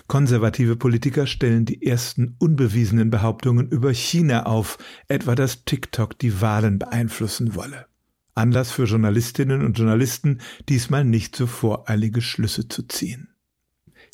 Konservative 0.07 0.77
Politiker 0.77 1.27
stellen 1.27 1.67
die 1.67 1.87
ersten 1.87 2.35
unbewiesenen 2.39 3.11
Behauptungen 3.11 3.69
über 3.69 3.93
China 3.93 4.47
auf, 4.47 4.79
etwa 5.09 5.35
dass 5.35 5.65
TikTok 5.67 6.19
die 6.19 6.41
Wahlen 6.41 6.79
beeinflussen 6.79 7.55
wolle. 7.55 7.87
Anlass 8.35 8.71
für 8.71 8.85
Journalistinnen 8.85 9.65
und 9.65 9.79
Journalisten, 9.79 10.39
diesmal 10.69 11.05
nicht 11.05 11.37
so 11.37 11.47
voreilige 11.47 12.23
Schlüsse 12.23 12.69
zu 12.69 12.83
ziehen. 12.83 13.29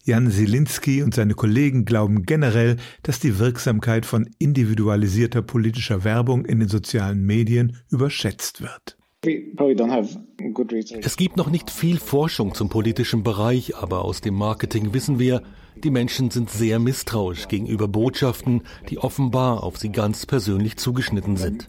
Jan 0.04 0.30
Silinski 0.30 1.02
und 1.02 1.14
seine 1.14 1.34
Kollegen 1.34 1.84
glauben 1.84 2.22
generell, 2.22 2.76
dass 3.02 3.20
die 3.20 3.38
Wirksamkeit 3.38 4.06
von 4.06 4.28
individualisierter 4.38 5.42
politischer 5.42 6.02
Werbung 6.02 6.44
in 6.46 6.60
den 6.60 6.68
sozialen 6.68 7.24
Medien 7.24 7.76
überschätzt 7.90 8.62
wird. 8.62 8.96
Es 11.02 11.16
gibt 11.16 11.36
noch 11.36 11.50
nicht 11.50 11.70
viel 11.70 11.98
Forschung 11.98 12.54
zum 12.54 12.68
politischen 12.68 13.22
Bereich, 13.22 13.76
aber 13.76 14.04
aus 14.04 14.20
dem 14.20 14.34
Marketing 14.34 14.94
wissen 14.94 15.18
wir, 15.18 15.42
die 15.82 15.90
Menschen 15.90 16.30
sind 16.30 16.50
sehr 16.50 16.78
misstrauisch 16.78 17.48
gegenüber 17.48 17.88
Botschaften, 17.88 18.62
die 18.88 18.98
offenbar 18.98 19.62
auf 19.62 19.76
sie 19.76 19.90
ganz 19.90 20.24
persönlich 20.24 20.76
zugeschnitten 20.76 21.36
sind. 21.36 21.68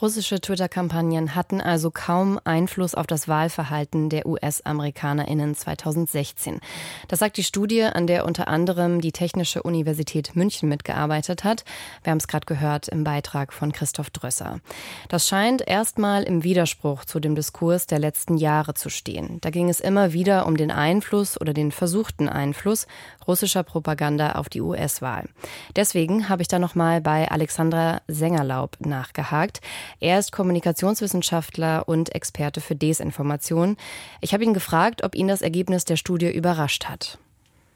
Russische 0.00 0.40
Twitter-Kampagnen 0.40 1.34
hatten 1.34 1.60
also 1.60 1.90
kaum 1.90 2.38
Einfluss 2.44 2.94
auf 2.94 3.08
das 3.08 3.26
Wahlverhalten 3.26 4.08
der 4.10 4.26
US-AmerikanerInnen 4.26 5.56
2016. 5.56 6.60
Das 7.08 7.18
sagt 7.18 7.36
die 7.36 7.42
Studie, 7.42 7.82
an 7.82 8.06
der 8.06 8.24
unter 8.24 8.46
anderem 8.46 9.00
die 9.00 9.10
Technische 9.10 9.64
Universität 9.64 10.36
München 10.36 10.68
mitgearbeitet 10.68 11.42
hat. 11.42 11.64
Wir 12.04 12.12
haben 12.12 12.18
es 12.18 12.28
gerade 12.28 12.46
gehört 12.46 12.86
im 12.86 13.02
Beitrag 13.02 13.52
von 13.52 13.72
Christoph 13.72 14.10
Drösser. 14.10 14.60
Das 15.08 15.26
scheint 15.26 15.66
erstmal 15.66 16.22
im 16.22 16.44
Widerspruch 16.44 17.04
zu 17.04 17.18
dem 17.18 17.34
Diskurs 17.34 17.88
der 17.88 17.98
letzten 17.98 18.36
Jahre 18.36 18.74
zu 18.74 18.90
stehen. 18.90 19.38
Da 19.40 19.50
ging 19.50 19.68
es 19.68 19.80
immer 19.80 20.12
wieder 20.12 20.46
um 20.46 20.56
den 20.56 20.70
Einfluss 20.70 21.40
oder 21.40 21.52
den 21.52 21.72
versuchten 21.72 22.28
Einfluss 22.28 22.86
russischer 23.26 23.64
Propaganda 23.64 24.32
auf 24.32 24.48
die 24.48 24.60
US-Wahl. 24.60 25.28
Deswegen 25.74 26.28
habe 26.28 26.42
ich 26.42 26.48
da 26.48 26.60
nochmal 26.60 27.00
bei 27.00 27.28
Alexandra 27.30 28.00
Sengerlaub 28.06 28.76
nachgehakt. 28.80 29.60
Er 30.00 30.18
ist 30.18 30.32
Kommunikationswissenschaftler 30.32 31.88
und 31.88 32.14
Experte 32.14 32.60
für 32.60 32.74
Desinformation. 32.74 33.76
Ich 34.20 34.34
habe 34.34 34.44
ihn 34.44 34.54
gefragt, 34.54 35.02
ob 35.04 35.14
ihn 35.14 35.28
das 35.28 35.42
Ergebnis 35.42 35.84
der 35.84 35.96
Studie 35.96 36.30
überrascht 36.30 36.86
hat. 36.86 37.18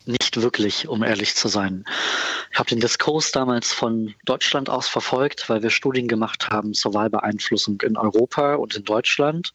Nicht 0.05 0.41
wirklich, 0.41 0.89
um 0.89 1.05
ehrlich 1.05 1.37
zu 1.37 1.47
sein. 1.47 1.85
Ich 2.51 2.59
habe 2.59 2.69
den 2.69 2.81
Diskurs 2.81 3.31
damals 3.31 3.73
von 3.73 4.15
Deutschland 4.25 4.69
aus 4.69 4.89
verfolgt, 4.89 5.49
weil 5.49 5.63
wir 5.63 5.71
Studien 5.71 6.09
gemacht 6.09 6.51
haben 6.51 6.75
zur 6.75 6.93
Wahlbeeinflussung 6.95 7.81
in 7.83 7.97
Europa 7.97 8.57
und 8.57 8.75
in 8.75 8.85
Deutschland. 8.85 9.53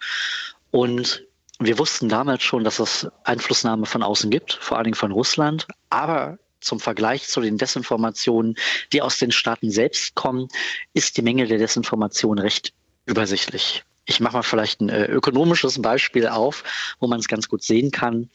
Und 0.72 1.26
wir 1.60 1.78
wussten 1.80 2.08
damals 2.08 2.44
schon, 2.44 2.64
dass 2.64 2.80
es 2.80 3.08
Einflussnahme 3.24 3.86
von 3.86 4.04
außen 4.04 4.30
gibt, 4.30 4.54
vor 4.54 4.78
allen 4.78 4.86
Dingen 4.86 4.96
von 4.96 5.12
Russland. 5.12 5.68
Aber 5.90 6.38
zum 6.60 6.80
Vergleich 6.80 7.28
zu 7.28 7.42
den 7.42 7.58
Desinformationen, 7.58 8.56
die 8.94 9.02
aus 9.02 9.20
den 9.20 9.32
Staaten 9.32 9.72
selbst 9.72 10.16
kommen, 10.16 10.48
ist 10.94 11.18
die 11.18 11.22
Menge 11.22 11.48
der 11.48 11.58
Desinformation 11.58 12.40
recht 12.40 12.74
übersichtlich. 13.06 13.84
Ich 14.08 14.22
mache 14.22 14.38
mal 14.38 14.42
vielleicht 14.42 14.82
ein 14.82 14.90
äh, 14.90 15.06
ökonomisches 15.06 15.82
Beispiel 15.82 16.28
auf, 16.28 16.64
wo 17.00 17.08
man 17.08 17.20
es 17.20 17.28
ganz 17.28 17.50
gut 17.50 17.62
sehen 17.62 17.92
kann. 17.92 18.30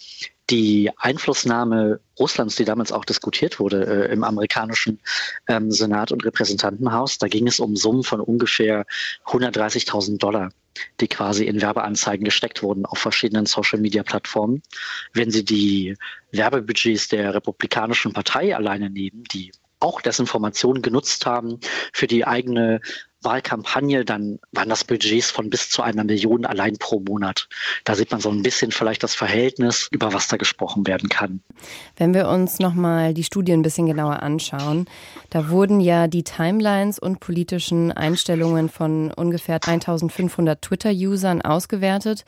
Die 0.51 0.91
Einflussnahme 0.99 2.01
Russlands, 2.19 2.57
die 2.57 2.67
damals 2.67 2.93
auch 2.93 3.07
diskutiert 3.07 3.59
wurde 3.59 3.87
äh, 3.87 4.13
im 4.13 4.23
amerikanischen 4.23 5.01
ähm, 5.49 5.71
Senat 5.71 6.13
und 6.13 6.25
Repräsentantenhaus, 6.25 7.17
da 7.17 7.27
ging 7.27 7.47
es 7.47 7.59
um 7.59 7.75
Summen 7.75 8.05
von 8.05 8.21
ungefähr 8.21 8.85
130.000 9.27 10.19
Dollar 10.19 10.51
die 11.01 11.09
quasi 11.09 11.45
in 11.45 11.61
Werbeanzeigen 11.61 12.25
gesteckt 12.25 12.63
wurden 12.63 12.87
auf 12.87 12.99
verschiedenen 12.99 13.45
Social-Media-Plattformen. 13.45 14.63
Wenn 15.13 15.31
Sie 15.31 15.45
die 15.45 15.97
Werbebudgets 16.31 17.09
der 17.09 17.35
Republikanischen 17.35 18.15
Partei 18.15 18.57
alleine 18.57 18.89
nehmen, 18.89 19.25
die 19.33 19.53
auch 19.81 20.01
Desinformationen 20.01 20.81
genutzt 20.81 21.27
haben 21.27 21.59
für 21.93 22.07
die 22.07 22.27
eigene 22.27 22.81
Wahlkampagne, 23.25 24.05
dann 24.05 24.39
waren 24.53 24.69
das 24.69 24.85
Budgets 24.85 25.31
von 25.31 25.51
bis 25.51 25.71
zu 25.71 25.83
einer 25.83 26.05
Million 26.05 26.45
allein 26.45 26.77
pro 26.79 27.01
Monat. 27.01 27.49
Da 27.85 27.95
sieht 27.95 28.11
man 28.11 28.21
so 28.21 28.31
ein 28.31 28.43
bisschen 28.43 28.73
vielleicht 28.73 29.03
das 29.03 29.15
Verhältnis, 29.15 29.89
über 29.91 30.13
was 30.13 30.29
da 30.29 30.37
gesprochen 30.37 30.87
werden 30.87 31.09
kann. 31.09 31.41
Wenn 31.97 32.15
wir 32.15 32.29
uns 32.29 32.59
nochmal 32.59 33.15
die 33.15 33.25
Studie 33.25 33.53
ein 33.53 33.63
bisschen 33.63 33.87
genauer 33.87 34.23
anschauen, 34.23 34.87
da 35.31 35.49
wurden 35.49 35.81
ja 35.81 36.07
die 36.07 36.25
Timelines 36.25 36.99
und 36.99 37.21
politischen 37.21 37.93
Einstellungen 37.93 38.69
von 38.69 39.13
ungefähr 39.13 39.57
1500 39.57 40.61
Twitter-Usern 40.63 41.43
ausgewertet. 41.43 42.25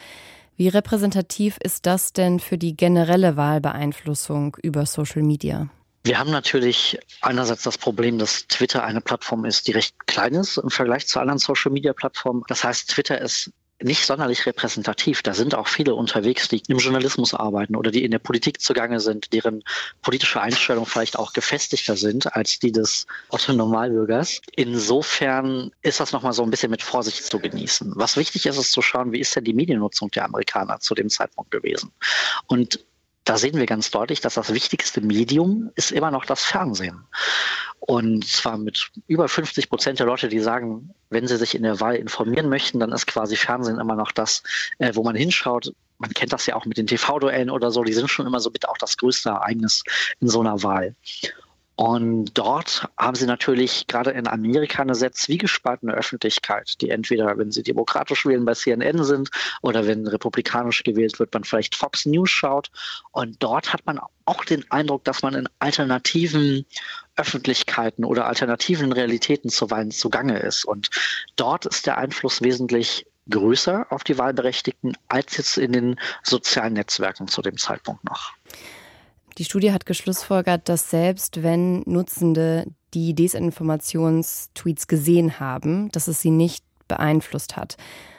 Wie 0.57 0.69
repräsentativ 0.69 1.59
ist 1.63 1.87
das 1.87 2.13
denn 2.13 2.39
für 2.39 2.59
die 2.59 2.77
generelle 2.77 3.37
Wahlbeeinflussung 3.37 4.57
über 4.63 4.87
Social 4.87 5.23
Media? 5.23 5.69
Wir 6.07 6.19
haben 6.19 6.31
natürlich 6.31 6.99
einerseits 7.23 7.63
das 7.63 7.79
Problem, 7.79 8.19
dass 8.19 8.47
Twitter 8.47 8.85
eine 8.85 9.01
Plattform 9.01 9.47
ist, 9.47 9.67
die 9.67 9.73
recht 9.73 10.07
klein 10.07 10.35
ist 10.35 10.59
im 10.59 10.69
Vergleich 10.69 11.07
zu 11.07 11.19
anderen 11.19 11.39
Social-Media-Plattformen. 11.39 12.45
Das 12.47 12.63
heißt, 12.63 12.91
Twitter 12.91 13.19
ist 13.23 13.51
nicht 13.83 14.05
sonderlich 14.05 14.45
repräsentativ. 14.45 15.23
Da 15.23 15.33
sind 15.33 15.55
auch 15.55 15.67
viele 15.67 15.95
unterwegs, 15.95 16.49
die 16.49 16.63
im 16.69 16.79
Journalismus 16.79 17.33
arbeiten 17.33 17.75
oder 17.75 17.91
die 17.91 18.05
in 18.05 18.11
der 18.11 18.19
Politik 18.19 18.61
zugange 18.61 19.01
sind, 19.01 19.33
deren 19.33 19.65
politische 20.03 20.43
Einstellungen 20.43 20.87
vielleicht 20.87 21.19
auch 21.19 21.33
gefestigter 21.33 21.97
sind 21.97 22.35
als 22.35 22.59
die 22.59 22.71
des 22.71 23.07
Otto 23.31 23.55
Normalbürgers. 23.55 24.43
Insofern 24.57 25.71
ist 25.81 26.01
das 26.01 26.13
nochmal 26.13 26.35
so 26.35 26.43
ein 26.43 26.51
bisschen 26.51 26.71
mit 26.71 26.83
Vorsicht 26.83 27.25
zu 27.25 27.39
genießen. 27.39 27.93
Was 27.97 28.19
wichtig 28.19 28.45
ist, 28.45 28.59
ist 28.59 28.73
zu 28.73 28.83
schauen, 28.83 29.13
wie 29.13 29.21
ist 29.21 29.35
denn 29.37 29.45
die 29.45 29.55
Mediennutzung 29.55 30.11
der 30.11 30.27
Amerikaner 30.27 30.81
zu 30.81 30.95
dem 30.95 31.09
Zeitpunkt 31.09 31.51
gewesen. 31.51 31.93
Und 32.47 32.79
da 33.25 33.39
sehen 33.39 33.57
wir 33.57 33.67
ganz 33.67 33.91
deutlich, 33.91 34.21
dass 34.21 34.35
das 34.35 34.53
wichtigste 34.53 35.01
Medium 35.01 35.71
ist 35.77 35.93
immer 35.93 36.11
noch 36.11 36.27
das 36.27 36.45
Fernsehen. 36.45 37.05
Und 37.81 38.27
zwar 38.27 38.57
mit 38.57 38.91
über 39.09 39.29
50 39.29 39.69
Prozent 39.69 39.99
der 39.99 40.07
Leute, 40.07 40.29
die 40.29 40.41
sagen, 40.41 40.95
wenn 41.11 41.27
sie 41.27 41.37
sich 41.37 41.55
in 41.55 41.63
der 41.63 41.81
Wahl 41.81 41.97
informieren 41.97 42.49
möchten, 42.49 42.81
dann 42.81 42.93
ist 42.93 43.07
quasi 43.07 43.37
Fernsehen 43.37 43.79
immer 43.79 43.95
noch 43.95 44.13
das, 44.13 44.43
äh, 44.79 44.95
wo 44.95 45.03
man 45.03 45.17
hinschaut. 45.17 45.75
Man 45.99 46.13
kennt 46.13 46.33
das 46.33 46.47
ja 46.47 46.57
auch 46.57 46.65
mit 46.65 46.79
den 46.79 46.87
TV-Duellen 46.87 47.51
oder 47.51 47.71
so, 47.71 47.85
die 47.85 47.93
sind 47.93 48.09
schon 48.09 48.27
immer 48.27 48.41
so 48.41 48.51
mit 48.51 48.69
auch 48.69 48.79
das 48.79 48.97
größte 48.97 49.31
Ereignis 49.31 49.85
in 50.21 50.29
so 50.29 50.41
einer 50.41 50.63
Wahl. 50.63 50.95
Und 51.77 52.39
dort 52.39 52.89
haben 52.97 53.17
sie 53.17 53.27
natürlich 53.27 53.89
gerade 53.89 54.13
in 54.13 54.29
Amerika 54.29 54.83
eine 54.83 54.95
sehr 54.95 55.11
zwiegespaltene 55.11 55.93
Öffentlichkeit, 55.93 56.81
die 56.81 56.91
entweder, 56.91 57.37
wenn 57.37 57.51
sie 57.51 57.65
demokratisch 57.65 58.27
wählen, 58.27 58.45
bei 58.45 58.55
CNN 58.55 59.03
sind 59.03 59.31
oder 59.61 59.85
wenn 59.87 60.07
republikanisch 60.07 60.85
gewählt 60.85 61.19
wird, 61.19 61.35
man 61.35 61.43
vielleicht 61.43 61.75
Fox 61.75 62.07
News 62.07 62.31
schaut. 62.31 62.71
Und 63.11 63.43
dort 63.43 63.73
hat 63.73 63.85
man 63.87 63.99
auch 64.25 64.45
den 64.45 64.71
Eindruck, 64.71 65.03
dass 65.05 65.23
man 65.23 65.35
in 65.35 65.49
alternativen 65.59 66.65
Öffentlichkeiten 67.17 68.05
oder 68.05 68.27
alternativen 68.27 68.93
Realitäten 68.93 69.49
zuweilen 69.49 69.91
zugange 69.91 70.39
ist. 70.39 70.65
Und 70.65 70.91
dort 71.35 71.67
ist 71.67 71.87
der 71.87 71.99
Einfluss 71.99 72.41
wesentlich 72.41 73.05
größer 73.31 73.87
auf 73.91 74.05
die 74.05 74.19
Wahlberechtigten 74.19 74.97
als 75.09 75.37
jetzt 75.37 75.59
in 75.59 75.73
den 75.73 76.01
sozialen 76.23 76.75
Netzwerken 76.75 77.27
zu 77.27 77.43
dem 77.43 77.57
Zeitpunkt 77.57 78.05
noch. 78.05 78.33
Die 79.39 79.45
Studie 79.45 79.73
hat 79.73 79.87
geschlussfolgert, 79.87 80.69
dass 80.69 80.91
selbst 80.91 81.43
wenn 81.43 81.83
Nutzende 81.87 82.67
die 82.95 83.15
Desinformationstweets 83.15 84.87
gesehen 84.87 85.41
haben, 85.41 85.91
dass 85.91 86.07
es 86.07 86.21
sie 86.21 86.31
nicht 86.31 86.65
beeinflusst 86.87 87.57
hat. 87.57 87.77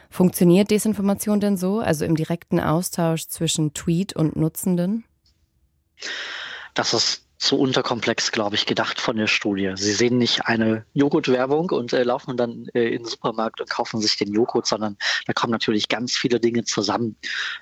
Funktioniert 0.10 0.72
Desinformation 0.72 1.39
denn 1.39 1.57
so, 1.57 1.79
also 1.79 2.05
im 2.05 2.15
direkten 2.15 2.60
Austausch 2.60 3.27
zwischen 3.27 3.74
Tweet 3.74 4.15
und 4.15 4.36
Nutzenden? 4.36 5.05
Das 6.74 6.93
ist 6.93 7.25
zu 7.38 7.60
unterkomplex, 7.60 8.32
glaube 8.32 8.56
ich, 8.56 8.65
gedacht 8.65 9.01
von 9.01 9.18
der 9.18 9.27
Studie. 9.27 9.74
Sie 9.75 9.94
sehen 9.94 10.18
nicht 10.18 10.46
eine 10.46 10.86
Joghurtwerbung 10.94 11.70
und 11.72 11.92
äh, 11.94 12.04
laufen 12.04 12.38
dann 12.38 12.68
äh, 12.74 12.88
in 12.88 13.04
den 13.04 13.06
Supermarkt 13.06 13.60
und 13.60 13.70
kaufen 13.70 14.00
sich 14.01 14.18
den 14.18 14.34
Joghurt, 14.34 14.65
sondern 14.65 14.98
da 15.25 15.34
kommen 15.34 15.51
natürlich 15.51 15.89
ganz 15.89 16.15
viele 16.15 16.39
Dinge 16.39 16.63
zusammen. 16.63 17.18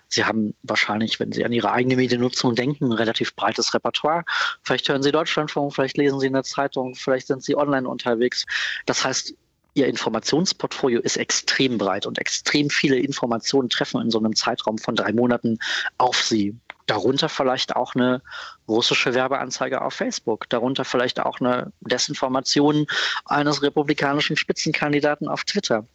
Sie 0.07 0.25
haben 0.25 0.53
wahrscheinlich, 0.61 1.19
wenn 1.19 1.31
Sie 1.31 1.43
an 1.43 1.51
Ihre 1.51 1.71
eigene 1.71 1.95
Mediennutzung 1.95 2.55
denken, 2.55 2.85
ein 2.85 2.91
relativ 2.91 3.35
breites 3.35 3.73
Repertoire. 3.73 4.23
Vielleicht 4.61 4.87
hören 4.89 5.01
Sie 5.01 5.11
Deutschlandfunk, 5.11 5.73
vielleicht 5.73 5.97
lesen 5.97 6.19
Sie 6.19 6.27
in 6.27 6.33
der 6.33 6.43
Zeitung, 6.43 6.95
vielleicht 6.95 7.27
sind 7.27 7.43
Sie 7.43 7.55
online 7.55 7.87
unterwegs. 7.87 8.45
Das 8.85 9.03
heißt, 9.03 9.33
Ihr 9.75 9.87
Informationsportfolio 9.87 11.01
ist 11.01 11.17
extrem 11.17 11.79
breit 11.79 12.05
und 12.05 12.19
extrem 12.19 12.69
viele 12.69 12.97
Informationen 12.97 13.69
treffen 13.69 14.01
in 14.01 14.11
so 14.11 14.19
einem 14.19 14.35
Zeitraum 14.35 14.77
von 14.77 14.95
drei 14.95 15.13
Monaten 15.13 15.57
auf 15.97 16.21
Sie. 16.21 16.55
Darunter 16.85 17.29
vielleicht 17.29 17.75
auch 17.75 17.95
eine 17.95 18.21
russische 18.67 19.13
Werbeanzeige 19.13 19.81
auf 19.81 19.93
Facebook, 19.93 20.49
darunter 20.49 20.85
vielleicht 20.85 21.19
auch 21.19 21.39
eine 21.39 21.71
Desinformation 21.81 22.87
eines 23.25 23.61
republikanischen 23.61 24.37
Spitzenkandidaten 24.37 25.27
auf 25.27 25.43
Twitter. 25.43 25.85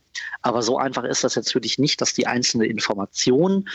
Aber 0.43 0.63
so 0.63 0.79
einfach 0.79 1.05
ist 1.05 1.25
das 1.25 1.35
jetzt 1.35 1.55
wirklich 1.55 1.79
nicht, 1.79 2.01
dass 2.01 2.15
die 2.15 2.27
einzelne 2.27 2.67
Information 2.67 3.69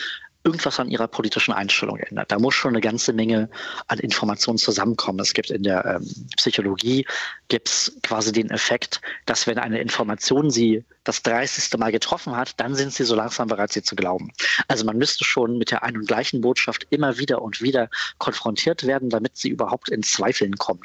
irgendwas 0.44 0.80
an 0.80 0.90
ihrer 0.90 1.08
politischen 1.08 1.54
Einstellung 1.54 1.98
ändert. 1.98 2.32
Da 2.32 2.40
muss 2.40 2.54
schon 2.54 2.74
eine 2.74 2.82
ganze 2.82 3.14
Menge 3.14 3.50
an 3.88 4.00
Informationen 4.00 4.58
zusammenkommen. 4.58 5.20
Es 5.20 5.34
gibt 5.34 5.50
in 5.50 5.64
der 5.64 5.86
ähm, 5.86 6.28
Psychologie 6.36 7.06
gibt's 7.48 7.94
quasi 8.04 8.32
den 8.32 8.50
Effekt, 8.50 9.02
dass 9.26 9.48
wenn 9.48 9.58
eine 9.58 9.80
Information 9.80 10.52
sie 10.52 10.84
das 11.04 11.22
30. 11.24 11.78
Mal 11.78 11.92
getroffen 11.92 12.36
hat, 12.36 12.60
dann 12.60 12.76
sind 12.76 12.94
sie 12.94 13.04
so 13.04 13.16
langsam 13.16 13.48
bereit, 13.48 13.72
sie 13.72 13.84
zu 13.84 13.96
glauben. 13.96 14.32
Also 14.68 14.86
man 14.86 14.98
müsste 14.98 15.24
schon 15.24 15.58
mit 15.58 15.72
der 15.72 15.84
einen 15.84 15.98
und 15.98 16.08
gleichen 16.08 16.42
Botschaft 16.42 16.88
immer 16.90 17.18
wieder 17.18 17.42
und 17.42 17.62
wieder 17.62 17.90
konfrontiert 18.18 18.86
werden, 18.86 19.10
damit 19.10 19.38
sie 19.38 19.50
überhaupt 19.50 19.90
in 19.90 20.04
Zweifeln 20.04 20.56
kommen. 20.58 20.82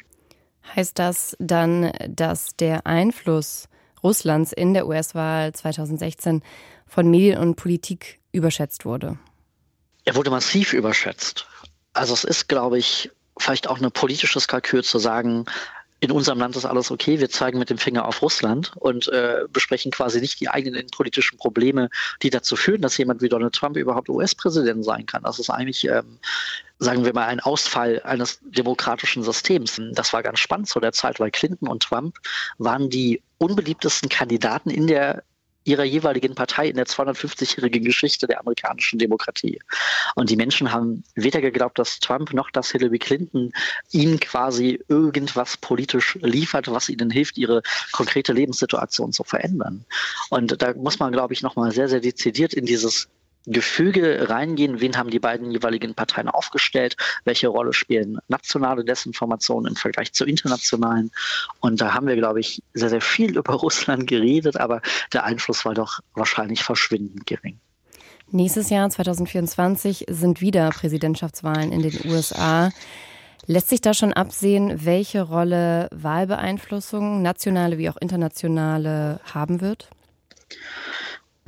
Heißt 0.75 0.99
das 0.99 1.35
dann, 1.39 1.91
dass 2.07 2.55
der 2.55 2.85
Einfluss 2.85 3.67
Russlands 4.03 4.53
in 4.53 4.73
der 4.73 4.87
US-Wahl 4.87 5.53
2016 5.53 6.41
von 6.85 7.09
Medien 7.09 7.39
und 7.39 7.55
Politik 7.55 8.19
überschätzt 8.31 8.85
wurde? 8.85 9.17
Er 10.09 10.15
wurde 10.15 10.31
massiv 10.31 10.73
überschätzt. 10.73 11.45
Also 11.93 12.15
es 12.15 12.23
ist, 12.23 12.49
glaube 12.49 12.79
ich, 12.79 13.11
vielleicht 13.37 13.67
auch 13.67 13.79
ein 13.79 13.91
politisches 13.91 14.47
Kalkül 14.47 14.83
zu 14.83 14.97
sagen, 14.97 15.45
in 15.99 16.09
unserem 16.09 16.39
Land 16.39 16.55
ist 16.55 16.65
alles 16.65 16.89
okay, 16.89 17.19
wir 17.19 17.29
zeigen 17.29 17.59
mit 17.59 17.69
dem 17.69 17.77
Finger 17.77 18.07
auf 18.07 18.23
Russland 18.23 18.71
und 18.77 19.07
äh, 19.09 19.41
besprechen 19.53 19.91
quasi 19.91 20.19
nicht 20.19 20.39
die 20.39 20.49
eigenen 20.49 20.87
politischen 20.87 21.37
Probleme, 21.37 21.91
die 22.23 22.31
dazu 22.31 22.55
führen, 22.55 22.81
dass 22.81 22.97
jemand 22.97 23.21
wie 23.21 23.29
Donald 23.29 23.53
Trump 23.53 23.77
überhaupt 23.77 24.09
US-Präsident 24.09 24.83
sein 24.83 25.05
kann. 25.05 25.21
Das 25.21 25.37
ist 25.37 25.51
eigentlich, 25.51 25.87
ähm, 25.87 26.17
sagen 26.79 27.05
wir 27.05 27.13
mal, 27.13 27.27
ein 27.27 27.39
Ausfall 27.39 28.01
eines 28.03 28.39
demokratischen 28.41 29.21
Systems. 29.21 29.79
Das 29.91 30.11
war 30.11 30.23
ganz 30.23 30.39
spannend 30.39 30.69
zu 30.69 30.79
der 30.79 30.91
Zeit, 30.91 31.19
weil 31.19 31.29
Clinton 31.29 31.67
und 31.67 31.83
Trump 31.83 32.17
waren 32.57 32.89
die 32.89 33.21
unbeliebtesten 33.37 34.09
Kandidaten 34.09 34.71
in 34.71 34.87
der 34.87 35.21
ihrer 35.69 35.83
jeweiligen 35.83 36.35
Partei 36.35 36.67
in 36.67 36.75
der 36.75 36.85
250-jährigen 36.85 37.83
Geschichte 37.83 38.25
der 38.27 38.39
amerikanischen 38.39 38.97
Demokratie. 38.97 39.59
Und 40.15 40.29
die 40.29 40.35
Menschen 40.35 40.71
haben 40.71 41.03
weder 41.15 41.41
geglaubt, 41.41 41.77
dass 41.77 41.99
Trump 41.99 42.33
noch 42.33 42.49
dass 42.51 42.71
Hillary 42.71 42.99
Clinton 42.99 43.51
ihnen 43.91 44.19
quasi 44.19 44.79
irgendwas 44.87 45.57
politisch 45.57 46.17
liefert, 46.21 46.69
was 46.71 46.89
ihnen 46.89 47.11
hilft, 47.11 47.37
ihre 47.37 47.61
konkrete 47.91 48.33
Lebenssituation 48.33 49.13
zu 49.13 49.23
verändern. 49.23 49.85
Und 50.29 50.61
da 50.61 50.73
muss 50.73 50.99
man, 50.99 51.11
glaube 51.11 51.33
ich, 51.33 51.41
nochmal 51.41 51.71
sehr, 51.71 51.87
sehr 51.87 51.99
dezidiert 51.99 52.53
in 52.53 52.65
dieses 52.65 53.07
Gefüge 53.51 54.29
reingehen, 54.29 54.79
wen 54.79 54.95
haben 54.95 55.09
die 55.09 55.19
beiden 55.19 55.51
jeweiligen 55.51 55.95
Parteien 55.95 56.29
aufgestellt, 56.29 56.95
welche 57.25 57.47
Rolle 57.47 57.73
spielen 57.73 58.19
nationale 58.27 58.85
Desinformationen 58.85 59.71
im 59.71 59.75
Vergleich 59.75 60.13
zu 60.13 60.25
internationalen. 60.25 61.11
Und 61.59 61.81
da 61.81 61.93
haben 61.93 62.07
wir, 62.07 62.15
glaube 62.15 62.39
ich, 62.39 62.61
sehr, 62.73 62.89
sehr 62.89 63.01
viel 63.01 63.37
über 63.37 63.53
Russland 63.53 64.07
geredet, 64.07 64.57
aber 64.57 64.81
der 65.13 65.23
Einfluss 65.23 65.65
war 65.65 65.73
doch 65.73 65.99
wahrscheinlich 66.13 66.63
verschwindend 66.63 67.25
gering. 67.25 67.59
Nächstes 68.31 68.69
Jahr, 68.69 68.87
2024, 68.87 70.05
sind 70.07 70.39
wieder 70.39 70.69
Präsidentschaftswahlen 70.69 71.71
in 71.71 71.81
den 71.81 71.99
USA. 72.05 72.69
Lässt 73.47 73.69
sich 73.69 73.81
da 73.81 73.95
schon 73.95 74.13
absehen, 74.13 74.85
welche 74.85 75.23
Rolle 75.23 75.89
Wahlbeeinflussung, 75.91 77.23
nationale 77.23 77.79
wie 77.79 77.89
auch 77.89 77.97
internationale, 77.97 79.19
haben 79.33 79.61
wird? 79.61 79.89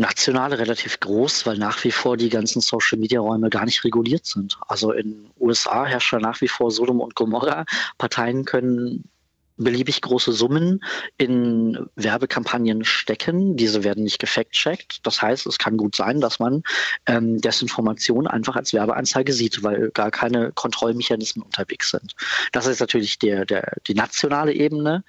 Nationale 0.01 0.59
relativ 0.59 0.99
groß, 0.99 1.45
weil 1.45 1.57
nach 1.57 1.83
wie 1.83 1.91
vor 1.91 2.17
die 2.17 2.29
ganzen 2.29 2.59
Social-Media-Räume 2.59 3.49
gar 3.49 3.65
nicht 3.65 3.83
reguliert 3.83 4.25
sind. 4.25 4.57
Also 4.67 4.91
in 4.91 5.29
USA 5.39 5.85
herrscht 5.85 6.13
nach 6.13 6.41
wie 6.41 6.47
vor 6.47 6.71
Sodom 6.71 6.99
und 6.99 7.15
Gomorra. 7.15 7.65
Parteien 7.97 8.43
können 8.43 9.03
beliebig 9.57 10.01
große 10.01 10.33
Summen 10.33 10.83
in 11.17 11.77
Werbekampagnen 11.95 12.83
stecken. 12.83 13.55
Diese 13.55 13.83
werden 13.83 14.03
nicht 14.03 14.19
gefact-checkt. 14.19 15.05
Das 15.05 15.21
heißt, 15.21 15.45
es 15.45 15.59
kann 15.59 15.77
gut 15.77 15.95
sein, 15.95 16.19
dass 16.19 16.39
man 16.39 16.63
ähm, 17.05 17.39
Desinformation 17.39 18.25
einfach 18.27 18.55
als 18.55 18.73
Werbeanzeige 18.73 19.33
sieht, 19.33 19.61
weil 19.61 19.91
gar 19.91 20.09
keine 20.09 20.51
Kontrollmechanismen 20.51 21.45
unterwegs 21.45 21.91
sind. 21.91 22.15
Das 22.51 22.65
ist 22.65 22.79
natürlich 22.79 23.19
der, 23.19 23.45
der, 23.45 23.73
die 23.87 23.93
nationale 23.93 24.53
Ebene. 24.53 25.03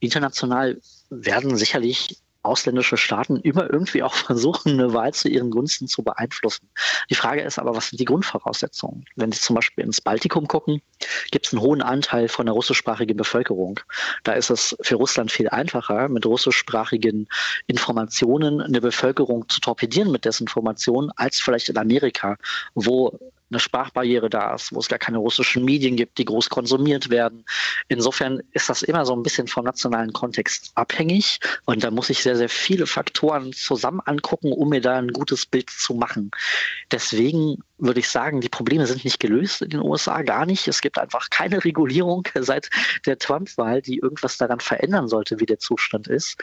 International 0.00 0.80
werden 1.10 1.56
sicherlich 1.56 2.16
ausländische 2.42 2.96
Staaten 2.96 3.36
immer 3.36 3.70
irgendwie 3.70 4.02
auch 4.02 4.14
versuchen, 4.14 4.72
eine 4.72 4.92
Wahl 4.92 5.14
zu 5.14 5.28
ihren 5.28 5.50
Gunsten 5.50 5.88
zu 5.88 6.02
beeinflussen. 6.02 6.68
Die 7.10 7.14
Frage 7.14 7.42
ist 7.42 7.58
aber, 7.58 7.74
was 7.74 7.88
sind 7.88 8.00
die 8.00 8.04
Grundvoraussetzungen? 8.04 9.04
Wenn 9.16 9.32
Sie 9.32 9.40
zum 9.40 9.56
Beispiel 9.56 9.84
ins 9.84 10.00
Baltikum 10.00 10.48
gucken, 10.48 10.82
gibt 11.30 11.46
es 11.46 11.52
einen 11.52 11.62
hohen 11.62 11.82
Anteil 11.82 12.28
von 12.28 12.46
der 12.46 12.54
russischsprachigen 12.54 13.16
Bevölkerung. 13.16 13.80
Da 14.24 14.32
ist 14.32 14.50
es 14.50 14.76
für 14.80 14.96
Russland 14.96 15.30
viel 15.30 15.48
einfacher, 15.48 16.08
mit 16.08 16.26
russischsprachigen 16.26 17.28
Informationen 17.66 18.60
eine 18.60 18.80
Bevölkerung 18.80 19.48
zu 19.48 19.60
torpedieren 19.60 20.10
mit 20.10 20.24
Desinformationen, 20.24 21.10
als 21.16 21.40
vielleicht 21.40 21.68
in 21.68 21.78
Amerika, 21.78 22.36
wo 22.74 23.18
eine 23.52 23.60
Sprachbarriere 23.60 24.30
da 24.30 24.54
ist, 24.54 24.74
wo 24.74 24.80
es 24.80 24.88
gar 24.88 24.98
keine 24.98 25.18
russischen 25.18 25.64
Medien 25.64 25.96
gibt, 25.96 26.18
die 26.18 26.24
groß 26.24 26.48
konsumiert 26.48 27.10
werden. 27.10 27.44
Insofern 27.88 28.42
ist 28.52 28.68
das 28.68 28.82
immer 28.82 29.04
so 29.04 29.14
ein 29.14 29.22
bisschen 29.22 29.46
vom 29.46 29.64
nationalen 29.64 30.12
Kontext 30.12 30.72
abhängig 30.74 31.38
und 31.64 31.84
da 31.84 31.90
muss 31.90 32.10
ich 32.10 32.22
sehr, 32.22 32.36
sehr 32.36 32.48
viele 32.48 32.86
Faktoren 32.86 33.52
zusammen 33.52 34.00
angucken, 34.04 34.52
um 34.52 34.70
mir 34.70 34.80
da 34.80 34.96
ein 34.96 35.08
gutes 35.08 35.46
Bild 35.46 35.70
zu 35.70 35.94
machen. 35.94 36.30
Deswegen 36.90 37.62
würde 37.78 38.00
ich 38.00 38.08
sagen, 38.08 38.40
die 38.40 38.48
Probleme 38.48 38.86
sind 38.86 39.04
nicht 39.04 39.20
gelöst 39.20 39.62
in 39.62 39.70
den 39.70 39.80
USA, 39.80 40.22
gar 40.22 40.46
nicht. 40.46 40.68
Es 40.68 40.80
gibt 40.80 40.98
einfach 40.98 41.30
keine 41.30 41.64
Regulierung 41.64 42.26
seit 42.34 42.70
der 43.06 43.18
Trump-Wahl, 43.18 43.82
die 43.82 43.98
irgendwas 43.98 44.38
daran 44.38 44.60
verändern 44.60 45.08
sollte, 45.08 45.40
wie 45.40 45.46
der 45.46 45.58
Zustand 45.58 46.08
ist. 46.08 46.38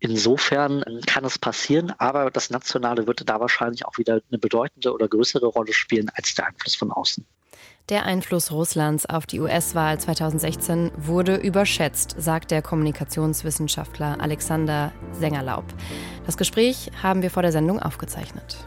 Insofern 0.00 0.84
kann 1.06 1.24
es 1.24 1.38
passieren, 1.38 1.92
aber 1.98 2.30
das 2.30 2.50
Nationale 2.50 3.06
wird 3.06 3.28
da 3.28 3.40
wahrscheinlich 3.40 3.84
auch 3.84 3.98
wieder 3.98 4.20
eine 4.30 4.38
bedeutende 4.38 4.92
oder 4.92 5.08
größere 5.08 5.46
Rolle 5.46 5.72
spielen 5.72 6.08
als 6.14 6.34
der 6.34 6.46
Einfluss 6.46 6.76
von 6.76 6.92
außen. 6.92 7.26
Der 7.88 8.04
Einfluss 8.04 8.52
Russlands 8.52 9.06
auf 9.06 9.24
die 9.24 9.40
US-Wahl 9.40 9.98
2016 9.98 10.92
wurde 10.98 11.36
überschätzt, 11.36 12.16
sagt 12.18 12.50
der 12.50 12.60
Kommunikationswissenschaftler 12.60 14.18
Alexander 14.20 14.92
Sengerlaub. 15.12 15.64
Das 16.26 16.36
Gespräch 16.36 16.90
haben 17.02 17.22
wir 17.22 17.30
vor 17.30 17.42
der 17.42 17.52
Sendung 17.52 17.80
aufgezeichnet. 17.80 18.58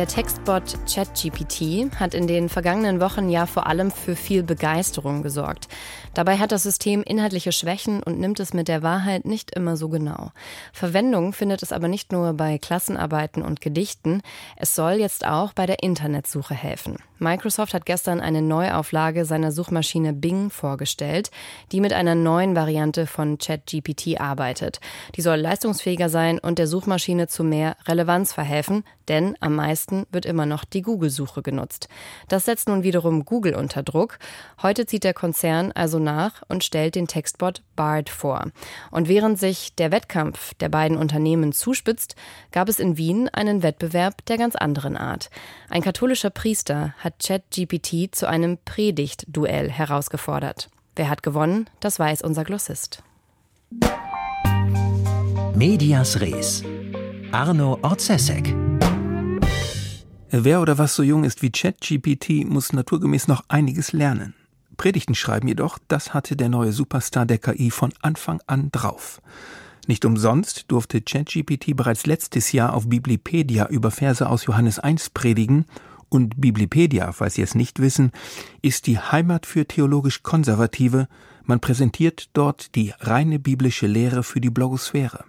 Der 0.00 0.08
Textbot 0.08 0.78
ChatGPT 0.90 1.94
hat 2.00 2.14
in 2.14 2.26
den 2.26 2.48
vergangenen 2.48 3.02
Wochen 3.02 3.28
ja 3.28 3.44
vor 3.44 3.66
allem 3.66 3.90
für 3.90 4.16
viel 4.16 4.42
Begeisterung 4.42 5.22
gesorgt. 5.22 5.68
Dabei 6.14 6.38
hat 6.38 6.52
das 6.52 6.62
System 6.62 7.02
inhaltliche 7.02 7.52
Schwächen 7.52 8.02
und 8.02 8.18
nimmt 8.18 8.40
es 8.40 8.54
mit 8.54 8.68
der 8.68 8.82
Wahrheit 8.82 9.26
nicht 9.26 9.54
immer 9.54 9.76
so 9.76 9.90
genau. 9.90 10.30
Verwendung 10.72 11.34
findet 11.34 11.62
es 11.62 11.70
aber 11.70 11.86
nicht 11.86 12.12
nur 12.12 12.32
bei 12.32 12.56
Klassenarbeiten 12.56 13.42
und 13.42 13.60
Gedichten, 13.60 14.22
es 14.56 14.74
soll 14.74 14.92
jetzt 14.92 15.26
auch 15.26 15.52
bei 15.52 15.66
der 15.66 15.82
Internetsuche 15.82 16.54
helfen. 16.54 16.96
Microsoft 17.18 17.74
hat 17.74 17.84
gestern 17.84 18.22
eine 18.22 18.40
Neuauflage 18.40 19.26
seiner 19.26 19.52
Suchmaschine 19.52 20.14
Bing 20.14 20.48
vorgestellt, 20.48 21.30
die 21.70 21.82
mit 21.82 21.92
einer 21.92 22.14
neuen 22.14 22.56
Variante 22.56 23.06
von 23.06 23.36
ChatGPT 23.36 24.18
arbeitet. 24.18 24.80
Die 25.16 25.20
soll 25.20 25.36
leistungsfähiger 25.36 26.08
sein 26.08 26.38
und 26.38 26.58
der 26.58 26.66
Suchmaschine 26.66 27.28
zu 27.28 27.44
mehr 27.44 27.76
Relevanz 27.86 28.32
verhelfen, 28.32 28.84
denn 29.10 29.36
am 29.40 29.56
meisten 29.56 29.89
wird 30.10 30.26
immer 30.26 30.46
noch 30.46 30.64
die 30.64 30.82
Google-Suche 30.82 31.42
genutzt. 31.42 31.88
Das 32.28 32.44
setzt 32.44 32.68
nun 32.68 32.82
wiederum 32.82 33.24
Google 33.24 33.54
unter 33.54 33.82
Druck. 33.82 34.18
Heute 34.62 34.86
zieht 34.86 35.04
der 35.04 35.14
Konzern 35.14 35.72
also 35.72 35.98
nach 35.98 36.42
und 36.48 36.64
stellt 36.64 36.94
den 36.94 37.06
Textbot 37.06 37.62
Bard 37.76 38.08
vor. 38.10 38.46
Und 38.90 39.08
während 39.08 39.38
sich 39.38 39.74
der 39.74 39.90
Wettkampf 39.90 40.54
der 40.54 40.68
beiden 40.68 40.96
Unternehmen 40.96 41.52
zuspitzt, 41.52 42.16
gab 42.52 42.68
es 42.68 42.78
in 42.78 42.96
Wien 42.96 43.28
einen 43.28 43.62
Wettbewerb 43.62 44.24
der 44.26 44.38
ganz 44.38 44.56
anderen 44.56 44.96
Art. 44.96 45.30
Ein 45.68 45.82
katholischer 45.82 46.30
Priester 46.30 46.94
hat 46.98 47.14
ChatGPT 47.24 48.14
zu 48.14 48.28
einem 48.28 48.58
Predigtduell 48.64 49.70
herausgefordert. 49.70 50.70
Wer 50.96 51.08
hat 51.08 51.22
gewonnen, 51.22 51.68
das 51.80 51.98
weiß 51.98 52.22
unser 52.22 52.44
Glossist. 52.44 53.02
Medias 55.54 56.20
Res. 56.20 56.64
Arno 57.32 57.78
Orzesek. 57.82 58.59
Wer 60.32 60.60
oder 60.60 60.78
was 60.78 60.94
so 60.94 61.02
jung 61.02 61.24
ist 61.24 61.42
wie 61.42 61.50
ChatGPT, 61.50 62.48
muss 62.48 62.72
naturgemäß 62.72 63.26
noch 63.26 63.42
einiges 63.48 63.92
lernen. 63.92 64.34
Predigten 64.76 65.16
schreiben 65.16 65.48
jedoch, 65.48 65.78
das 65.88 66.14
hatte 66.14 66.36
der 66.36 66.48
neue 66.48 66.72
Superstar 66.72 67.26
der 67.26 67.38
KI 67.38 67.72
von 67.72 67.92
Anfang 68.00 68.40
an 68.46 68.70
drauf. 68.70 69.20
Nicht 69.88 70.04
umsonst 70.04 70.66
durfte 70.68 71.00
ChatGPT 71.00 71.74
bereits 71.74 72.06
letztes 72.06 72.52
Jahr 72.52 72.74
auf 72.74 72.88
Biblipedia 72.88 73.66
über 73.66 73.90
Verse 73.90 74.24
aus 74.28 74.46
Johannes 74.46 74.78
1 74.78 75.10
predigen 75.10 75.66
und 76.08 76.40
Biblipedia, 76.40 77.10
falls 77.10 77.34
Sie 77.34 77.42
es 77.42 77.56
nicht 77.56 77.80
wissen, 77.80 78.12
ist 78.62 78.86
die 78.86 79.00
Heimat 79.00 79.46
für 79.46 79.66
theologisch 79.66 80.22
Konservative. 80.22 81.08
Man 81.42 81.58
präsentiert 81.58 82.30
dort 82.34 82.76
die 82.76 82.94
reine 83.00 83.40
biblische 83.40 83.88
Lehre 83.88 84.22
für 84.22 84.40
die 84.40 84.50
Blogosphäre. 84.50 85.24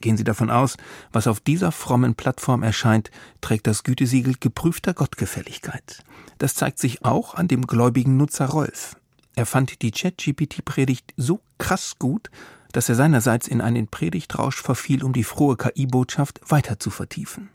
Gehen 0.00 0.16
Sie 0.16 0.24
davon 0.24 0.50
aus, 0.50 0.76
was 1.12 1.26
auf 1.26 1.40
dieser 1.40 1.72
frommen 1.72 2.14
Plattform 2.14 2.62
erscheint, 2.62 3.10
trägt 3.40 3.66
das 3.66 3.84
Gütesiegel 3.84 4.34
geprüfter 4.38 4.94
Gottgefälligkeit. 4.94 6.02
Das 6.38 6.54
zeigt 6.54 6.78
sich 6.78 7.04
auch 7.04 7.34
an 7.34 7.48
dem 7.48 7.66
gläubigen 7.66 8.16
Nutzer 8.16 8.46
Rolf. 8.46 8.96
Er 9.34 9.46
fand 9.46 9.82
die 9.82 9.90
ChatGPT-Predigt 9.90 11.12
so 11.16 11.40
krass 11.58 11.94
gut, 11.98 12.30
dass 12.72 12.88
er 12.88 12.94
seinerseits 12.94 13.48
in 13.48 13.60
einen 13.60 13.88
Predigtrausch 13.88 14.60
verfiel, 14.60 15.02
um 15.02 15.12
die 15.12 15.24
frohe 15.24 15.56
KI-Botschaft 15.56 16.40
weiter 16.48 16.78
zu 16.78 16.90
vertiefen. 16.90 17.50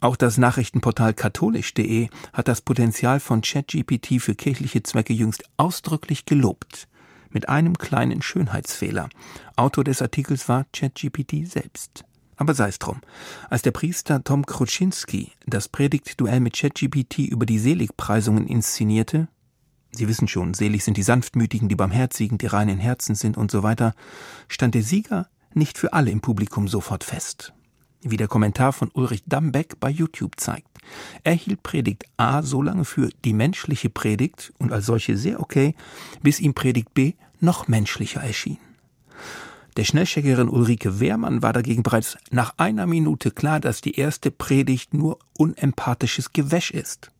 Auch 0.00 0.16
das 0.16 0.38
Nachrichtenportal 0.38 1.12
katholisch.de 1.12 2.08
hat 2.32 2.48
das 2.48 2.60
Potenzial 2.60 3.20
von 3.20 3.40
ChatGPT 3.40 4.20
für 4.20 4.34
kirchliche 4.34 4.82
Zwecke 4.82 5.12
jüngst 5.12 5.44
ausdrücklich 5.56 6.24
gelobt 6.24 6.88
mit 7.30 7.48
einem 7.48 7.78
kleinen 7.78 8.22
Schönheitsfehler. 8.22 9.08
Autor 9.56 9.84
des 9.84 10.02
Artikels 10.02 10.48
war 10.48 10.66
ChatGPT 10.72 11.46
selbst. 11.46 12.04
Aber 12.36 12.54
sei 12.54 12.68
es 12.68 12.78
drum. 12.78 13.00
Als 13.50 13.62
der 13.62 13.72
Priester 13.72 14.22
Tom 14.22 14.46
Kruczynski 14.46 15.32
das 15.46 15.68
Predigtduell 15.68 16.40
mit 16.40 16.56
ChatGPT 16.56 17.18
über 17.18 17.46
die 17.46 17.58
Seligpreisungen 17.58 18.46
inszenierte, 18.46 19.28
Sie 19.90 20.06
wissen 20.06 20.28
schon, 20.28 20.52
selig 20.52 20.84
sind 20.84 20.98
die 20.98 21.02
Sanftmütigen, 21.02 21.68
die 21.70 21.74
Barmherzigen, 21.74 22.36
die 22.36 22.46
reinen 22.46 22.78
Herzen 22.78 23.14
sind 23.14 23.38
und 23.38 23.50
so 23.50 23.62
weiter, 23.62 23.94
stand 24.46 24.74
der 24.74 24.82
Sieger 24.82 25.28
nicht 25.54 25.78
für 25.78 25.94
alle 25.94 26.10
im 26.10 26.20
Publikum 26.20 26.68
sofort 26.68 27.04
fest 27.04 27.54
wie 28.02 28.16
der 28.16 28.28
Kommentar 28.28 28.72
von 28.72 28.90
Ulrich 28.94 29.22
Dambeck 29.26 29.80
bei 29.80 29.90
YouTube 29.90 30.32
zeigt. 30.36 30.68
Er 31.24 31.34
hielt 31.34 31.62
Predigt 31.62 32.04
A 32.16 32.42
so 32.42 32.62
lange 32.62 32.84
für 32.84 33.10
die 33.24 33.32
menschliche 33.32 33.90
Predigt 33.90 34.52
und 34.58 34.72
als 34.72 34.86
solche 34.86 35.16
sehr 35.16 35.40
okay, 35.40 35.74
bis 36.22 36.40
ihm 36.40 36.54
Predigt 36.54 36.94
B 36.94 37.14
noch 37.40 37.68
menschlicher 37.68 38.22
erschien. 38.22 38.58
Der 39.76 39.84
Schnellcheckerin 39.84 40.48
Ulrike 40.48 40.98
Wehrmann 40.98 41.42
war 41.42 41.52
dagegen 41.52 41.84
bereits 41.84 42.18
nach 42.30 42.54
einer 42.56 42.86
Minute 42.86 43.30
klar, 43.30 43.60
dass 43.60 43.80
die 43.80 43.94
erste 43.94 44.30
Predigt 44.32 44.92
nur 44.92 45.18
unempathisches 45.36 46.32
Gewäsch 46.32 46.72
ist. 46.72 47.12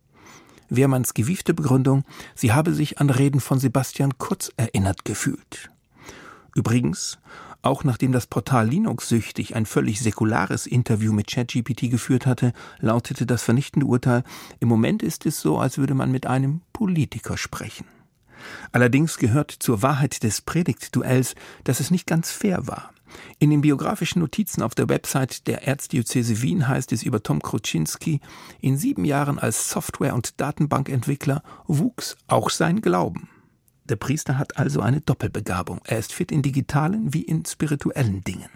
Wehrmanns 0.68 1.14
gewiefte 1.14 1.54
Begründung, 1.54 2.04
sie 2.34 2.52
habe 2.52 2.74
sich 2.74 2.98
an 2.98 3.10
Reden 3.10 3.40
von 3.40 3.58
Sebastian 3.58 4.18
Kurz 4.18 4.50
erinnert 4.56 5.04
gefühlt. 5.04 5.70
Übrigens, 6.54 7.18
auch 7.62 7.84
nachdem 7.84 8.12
das 8.12 8.26
Portal 8.26 8.68
Linux 8.68 9.08
süchtig 9.08 9.56
ein 9.56 9.66
völlig 9.66 10.00
säkulares 10.00 10.66
Interview 10.66 11.12
mit 11.12 11.26
ChatGPT 11.28 11.90
geführt 11.90 12.26
hatte, 12.26 12.52
lautete 12.78 13.26
das 13.26 13.42
vernichtende 13.42 13.86
Urteil, 13.86 14.22
im 14.60 14.68
Moment 14.68 15.02
ist 15.02 15.26
es 15.26 15.40
so, 15.40 15.58
als 15.58 15.78
würde 15.78 15.94
man 15.94 16.10
mit 16.10 16.26
einem 16.26 16.62
Politiker 16.72 17.36
sprechen. 17.36 17.86
Allerdings 18.72 19.18
gehört 19.18 19.50
zur 19.50 19.82
Wahrheit 19.82 20.22
des 20.22 20.40
Predigtduells, 20.40 21.34
dass 21.64 21.80
es 21.80 21.90
nicht 21.90 22.06
ganz 22.06 22.30
fair 22.30 22.66
war. 22.66 22.92
In 23.38 23.50
den 23.50 23.62
biografischen 23.62 24.20
Notizen 24.20 24.62
auf 24.62 24.74
der 24.74 24.88
Website 24.88 25.46
der 25.46 25.66
Erzdiözese 25.66 26.42
Wien 26.42 26.68
heißt 26.68 26.92
es 26.92 27.02
über 27.02 27.22
Tom 27.22 27.40
Kruczynski, 27.40 28.20
in 28.60 28.76
sieben 28.76 29.04
Jahren 29.04 29.38
als 29.38 29.70
Software- 29.70 30.14
und 30.14 30.40
Datenbankentwickler 30.40 31.42
wuchs 31.66 32.16
auch 32.26 32.50
sein 32.50 32.80
Glauben. 32.80 33.28
Der 33.88 33.96
Priester 33.96 34.38
hat 34.38 34.59
also 34.59 34.81
eine 34.81 35.01
Doppelbegabung. 35.01 35.81
Er 35.85 35.98
ist 35.98 36.12
fit 36.12 36.31
in 36.31 36.42
digitalen 36.42 37.14
wie 37.14 37.22
in 37.22 37.44
spirituellen 37.44 38.22
Dingen. 38.22 38.51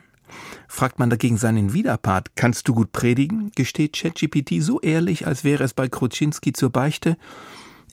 Fragt 0.68 0.99
man 0.99 1.11
dagegen 1.11 1.37
seinen 1.37 1.73
Widerpart, 1.73 2.37
kannst 2.37 2.68
du 2.68 2.75
gut 2.75 2.92
predigen, 2.92 3.53
gesteht 3.55 3.95
ChatGPT 3.95 4.62
so 4.62 4.81
ehrlich, 4.81 5.27
als 5.27 5.45
wäre 5.45 5.64
es 5.64 5.75
bei 5.75 5.88
Kruczynski 5.88 6.53
zur 6.53 6.71
Beichte, 6.71 7.16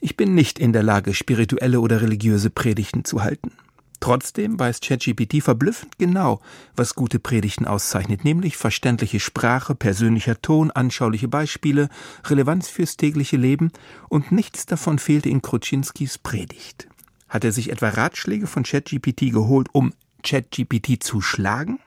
ich 0.02 0.16
bin 0.16 0.34
nicht 0.34 0.58
in 0.58 0.72
der 0.72 0.82
Lage, 0.82 1.12
spirituelle 1.12 1.80
oder 1.80 2.00
religiöse 2.00 2.48
Predigten 2.48 3.04
zu 3.04 3.22
halten. 3.22 3.52
Trotzdem 4.00 4.58
weiß 4.58 4.80
ChatGPT 4.80 5.42
verblüffend 5.42 5.98
genau, 5.98 6.40
was 6.74 6.94
gute 6.94 7.18
Predigten 7.18 7.66
auszeichnet, 7.66 8.24
nämlich 8.24 8.56
verständliche 8.56 9.20
Sprache, 9.20 9.74
persönlicher 9.74 10.40
Ton, 10.40 10.70
anschauliche 10.70 11.28
Beispiele, 11.28 11.90
Relevanz 12.24 12.70
fürs 12.70 12.96
tägliche 12.96 13.36
Leben 13.36 13.72
und 14.08 14.32
nichts 14.32 14.64
davon 14.64 14.98
fehlte 14.98 15.28
in 15.28 15.42
Kruczynskis 15.42 16.16
Predigt. 16.16 16.88
Hat 17.30 17.44
er 17.44 17.52
sich 17.52 17.70
etwa 17.70 17.88
Ratschläge 17.88 18.46
von 18.46 18.64
ChatGPT 18.64 19.30
geholt, 19.32 19.68
um 19.72 19.92
ChatGPT 20.22 21.02
zu 21.02 21.22
schlagen? 21.22 21.78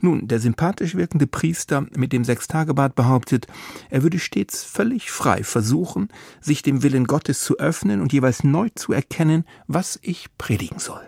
Nun, 0.00 0.28
der 0.28 0.40
sympathisch 0.40 0.94
wirkende 0.94 1.26
Priester 1.26 1.86
mit 1.94 2.12
dem 2.12 2.24
Sechstagebart 2.24 2.94
behauptet, 2.94 3.46
er 3.90 4.02
würde 4.02 4.18
stets 4.18 4.64
völlig 4.64 5.10
frei 5.10 5.44
versuchen, 5.44 6.08
sich 6.40 6.62
dem 6.62 6.82
Willen 6.82 7.06
Gottes 7.06 7.42
zu 7.42 7.58
öffnen 7.58 8.00
und 8.00 8.12
jeweils 8.12 8.44
neu 8.44 8.70
zu 8.74 8.92
erkennen, 8.92 9.44
was 9.66 9.98
ich 10.00 10.26
predigen 10.38 10.78
soll. 10.78 11.02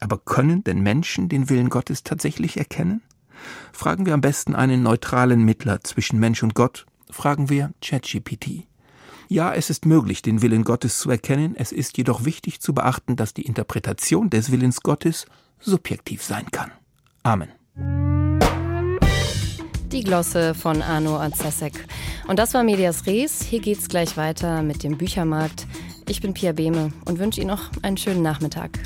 Aber 0.00 0.18
können 0.18 0.62
denn 0.64 0.82
Menschen 0.82 1.28
den 1.28 1.48
Willen 1.48 1.70
Gottes 1.70 2.02
tatsächlich 2.02 2.58
erkennen? 2.58 3.02
Fragen 3.72 4.04
wir 4.04 4.14
am 4.14 4.20
besten 4.20 4.54
einen 4.54 4.82
neutralen 4.82 5.44
Mittler 5.44 5.82
zwischen 5.82 6.18
Mensch 6.18 6.42
und 6.42 6.54
Gott, 6.54 6.86
fragen 7.10 7.48
wir 7.48 7.72
ChatGPT. 7.80 8.66
Ja, 9.28 9.54
es 9.54 9.70
ist 9.70 9.86
möglich, 9.86 10.22
den 10.22 10.42
Willen 10.42 10.64
Gottes 10.64 10.98
zu 10.98 11.10
erkennen, 11.10 11.54
es 11.56 11.72
ist 11.72 11.96
jedoch 11.96 12.24
wichtig 12.24 12.60
zu 12.60 12.74
beachten, 12.74 13.16
dass 13.16 13.34
die 13.34 13.42
Interpretation 13.42 14.30
des 14.30 14.52
Willens 14.52 14.82
Gottes 14.82 15.26
subjektiv 15.60 16.22
sein 16.22 16.50
kann. 16.50 16.70
Amen. 17.22 17.48
Die 19.90 20.02
Glosse 20.02 20.54
von 20.54 20.82
Arno 20.82 21.18
Azesek. 21.18 21.86
Und 22.26 22.38
das 22.38 22.52
war 22.54 22.64
Medias 22.64 23.06
Res. 23.06 23.42
Hier 23.42 23.60
geht's 23.60 23.88
gleich 23.88 24.16
weiter 24.16 24.62
mit 24.62 24.82
dem 24.82 24.98
Büchermarkt. 24.98 25.66
Ich 26.08 26.20
bin 26.20 26.34
Pia 26.34 26.52
Behme 26.52 26.92
und 27.04 27.18
wünsche 27.18 27.40
Ihnen 27.40 27.50
noch 27.50 27.70
einen 27.82 27.96
schönen 27.96 28.22
Nachmittag. 28.22 28.78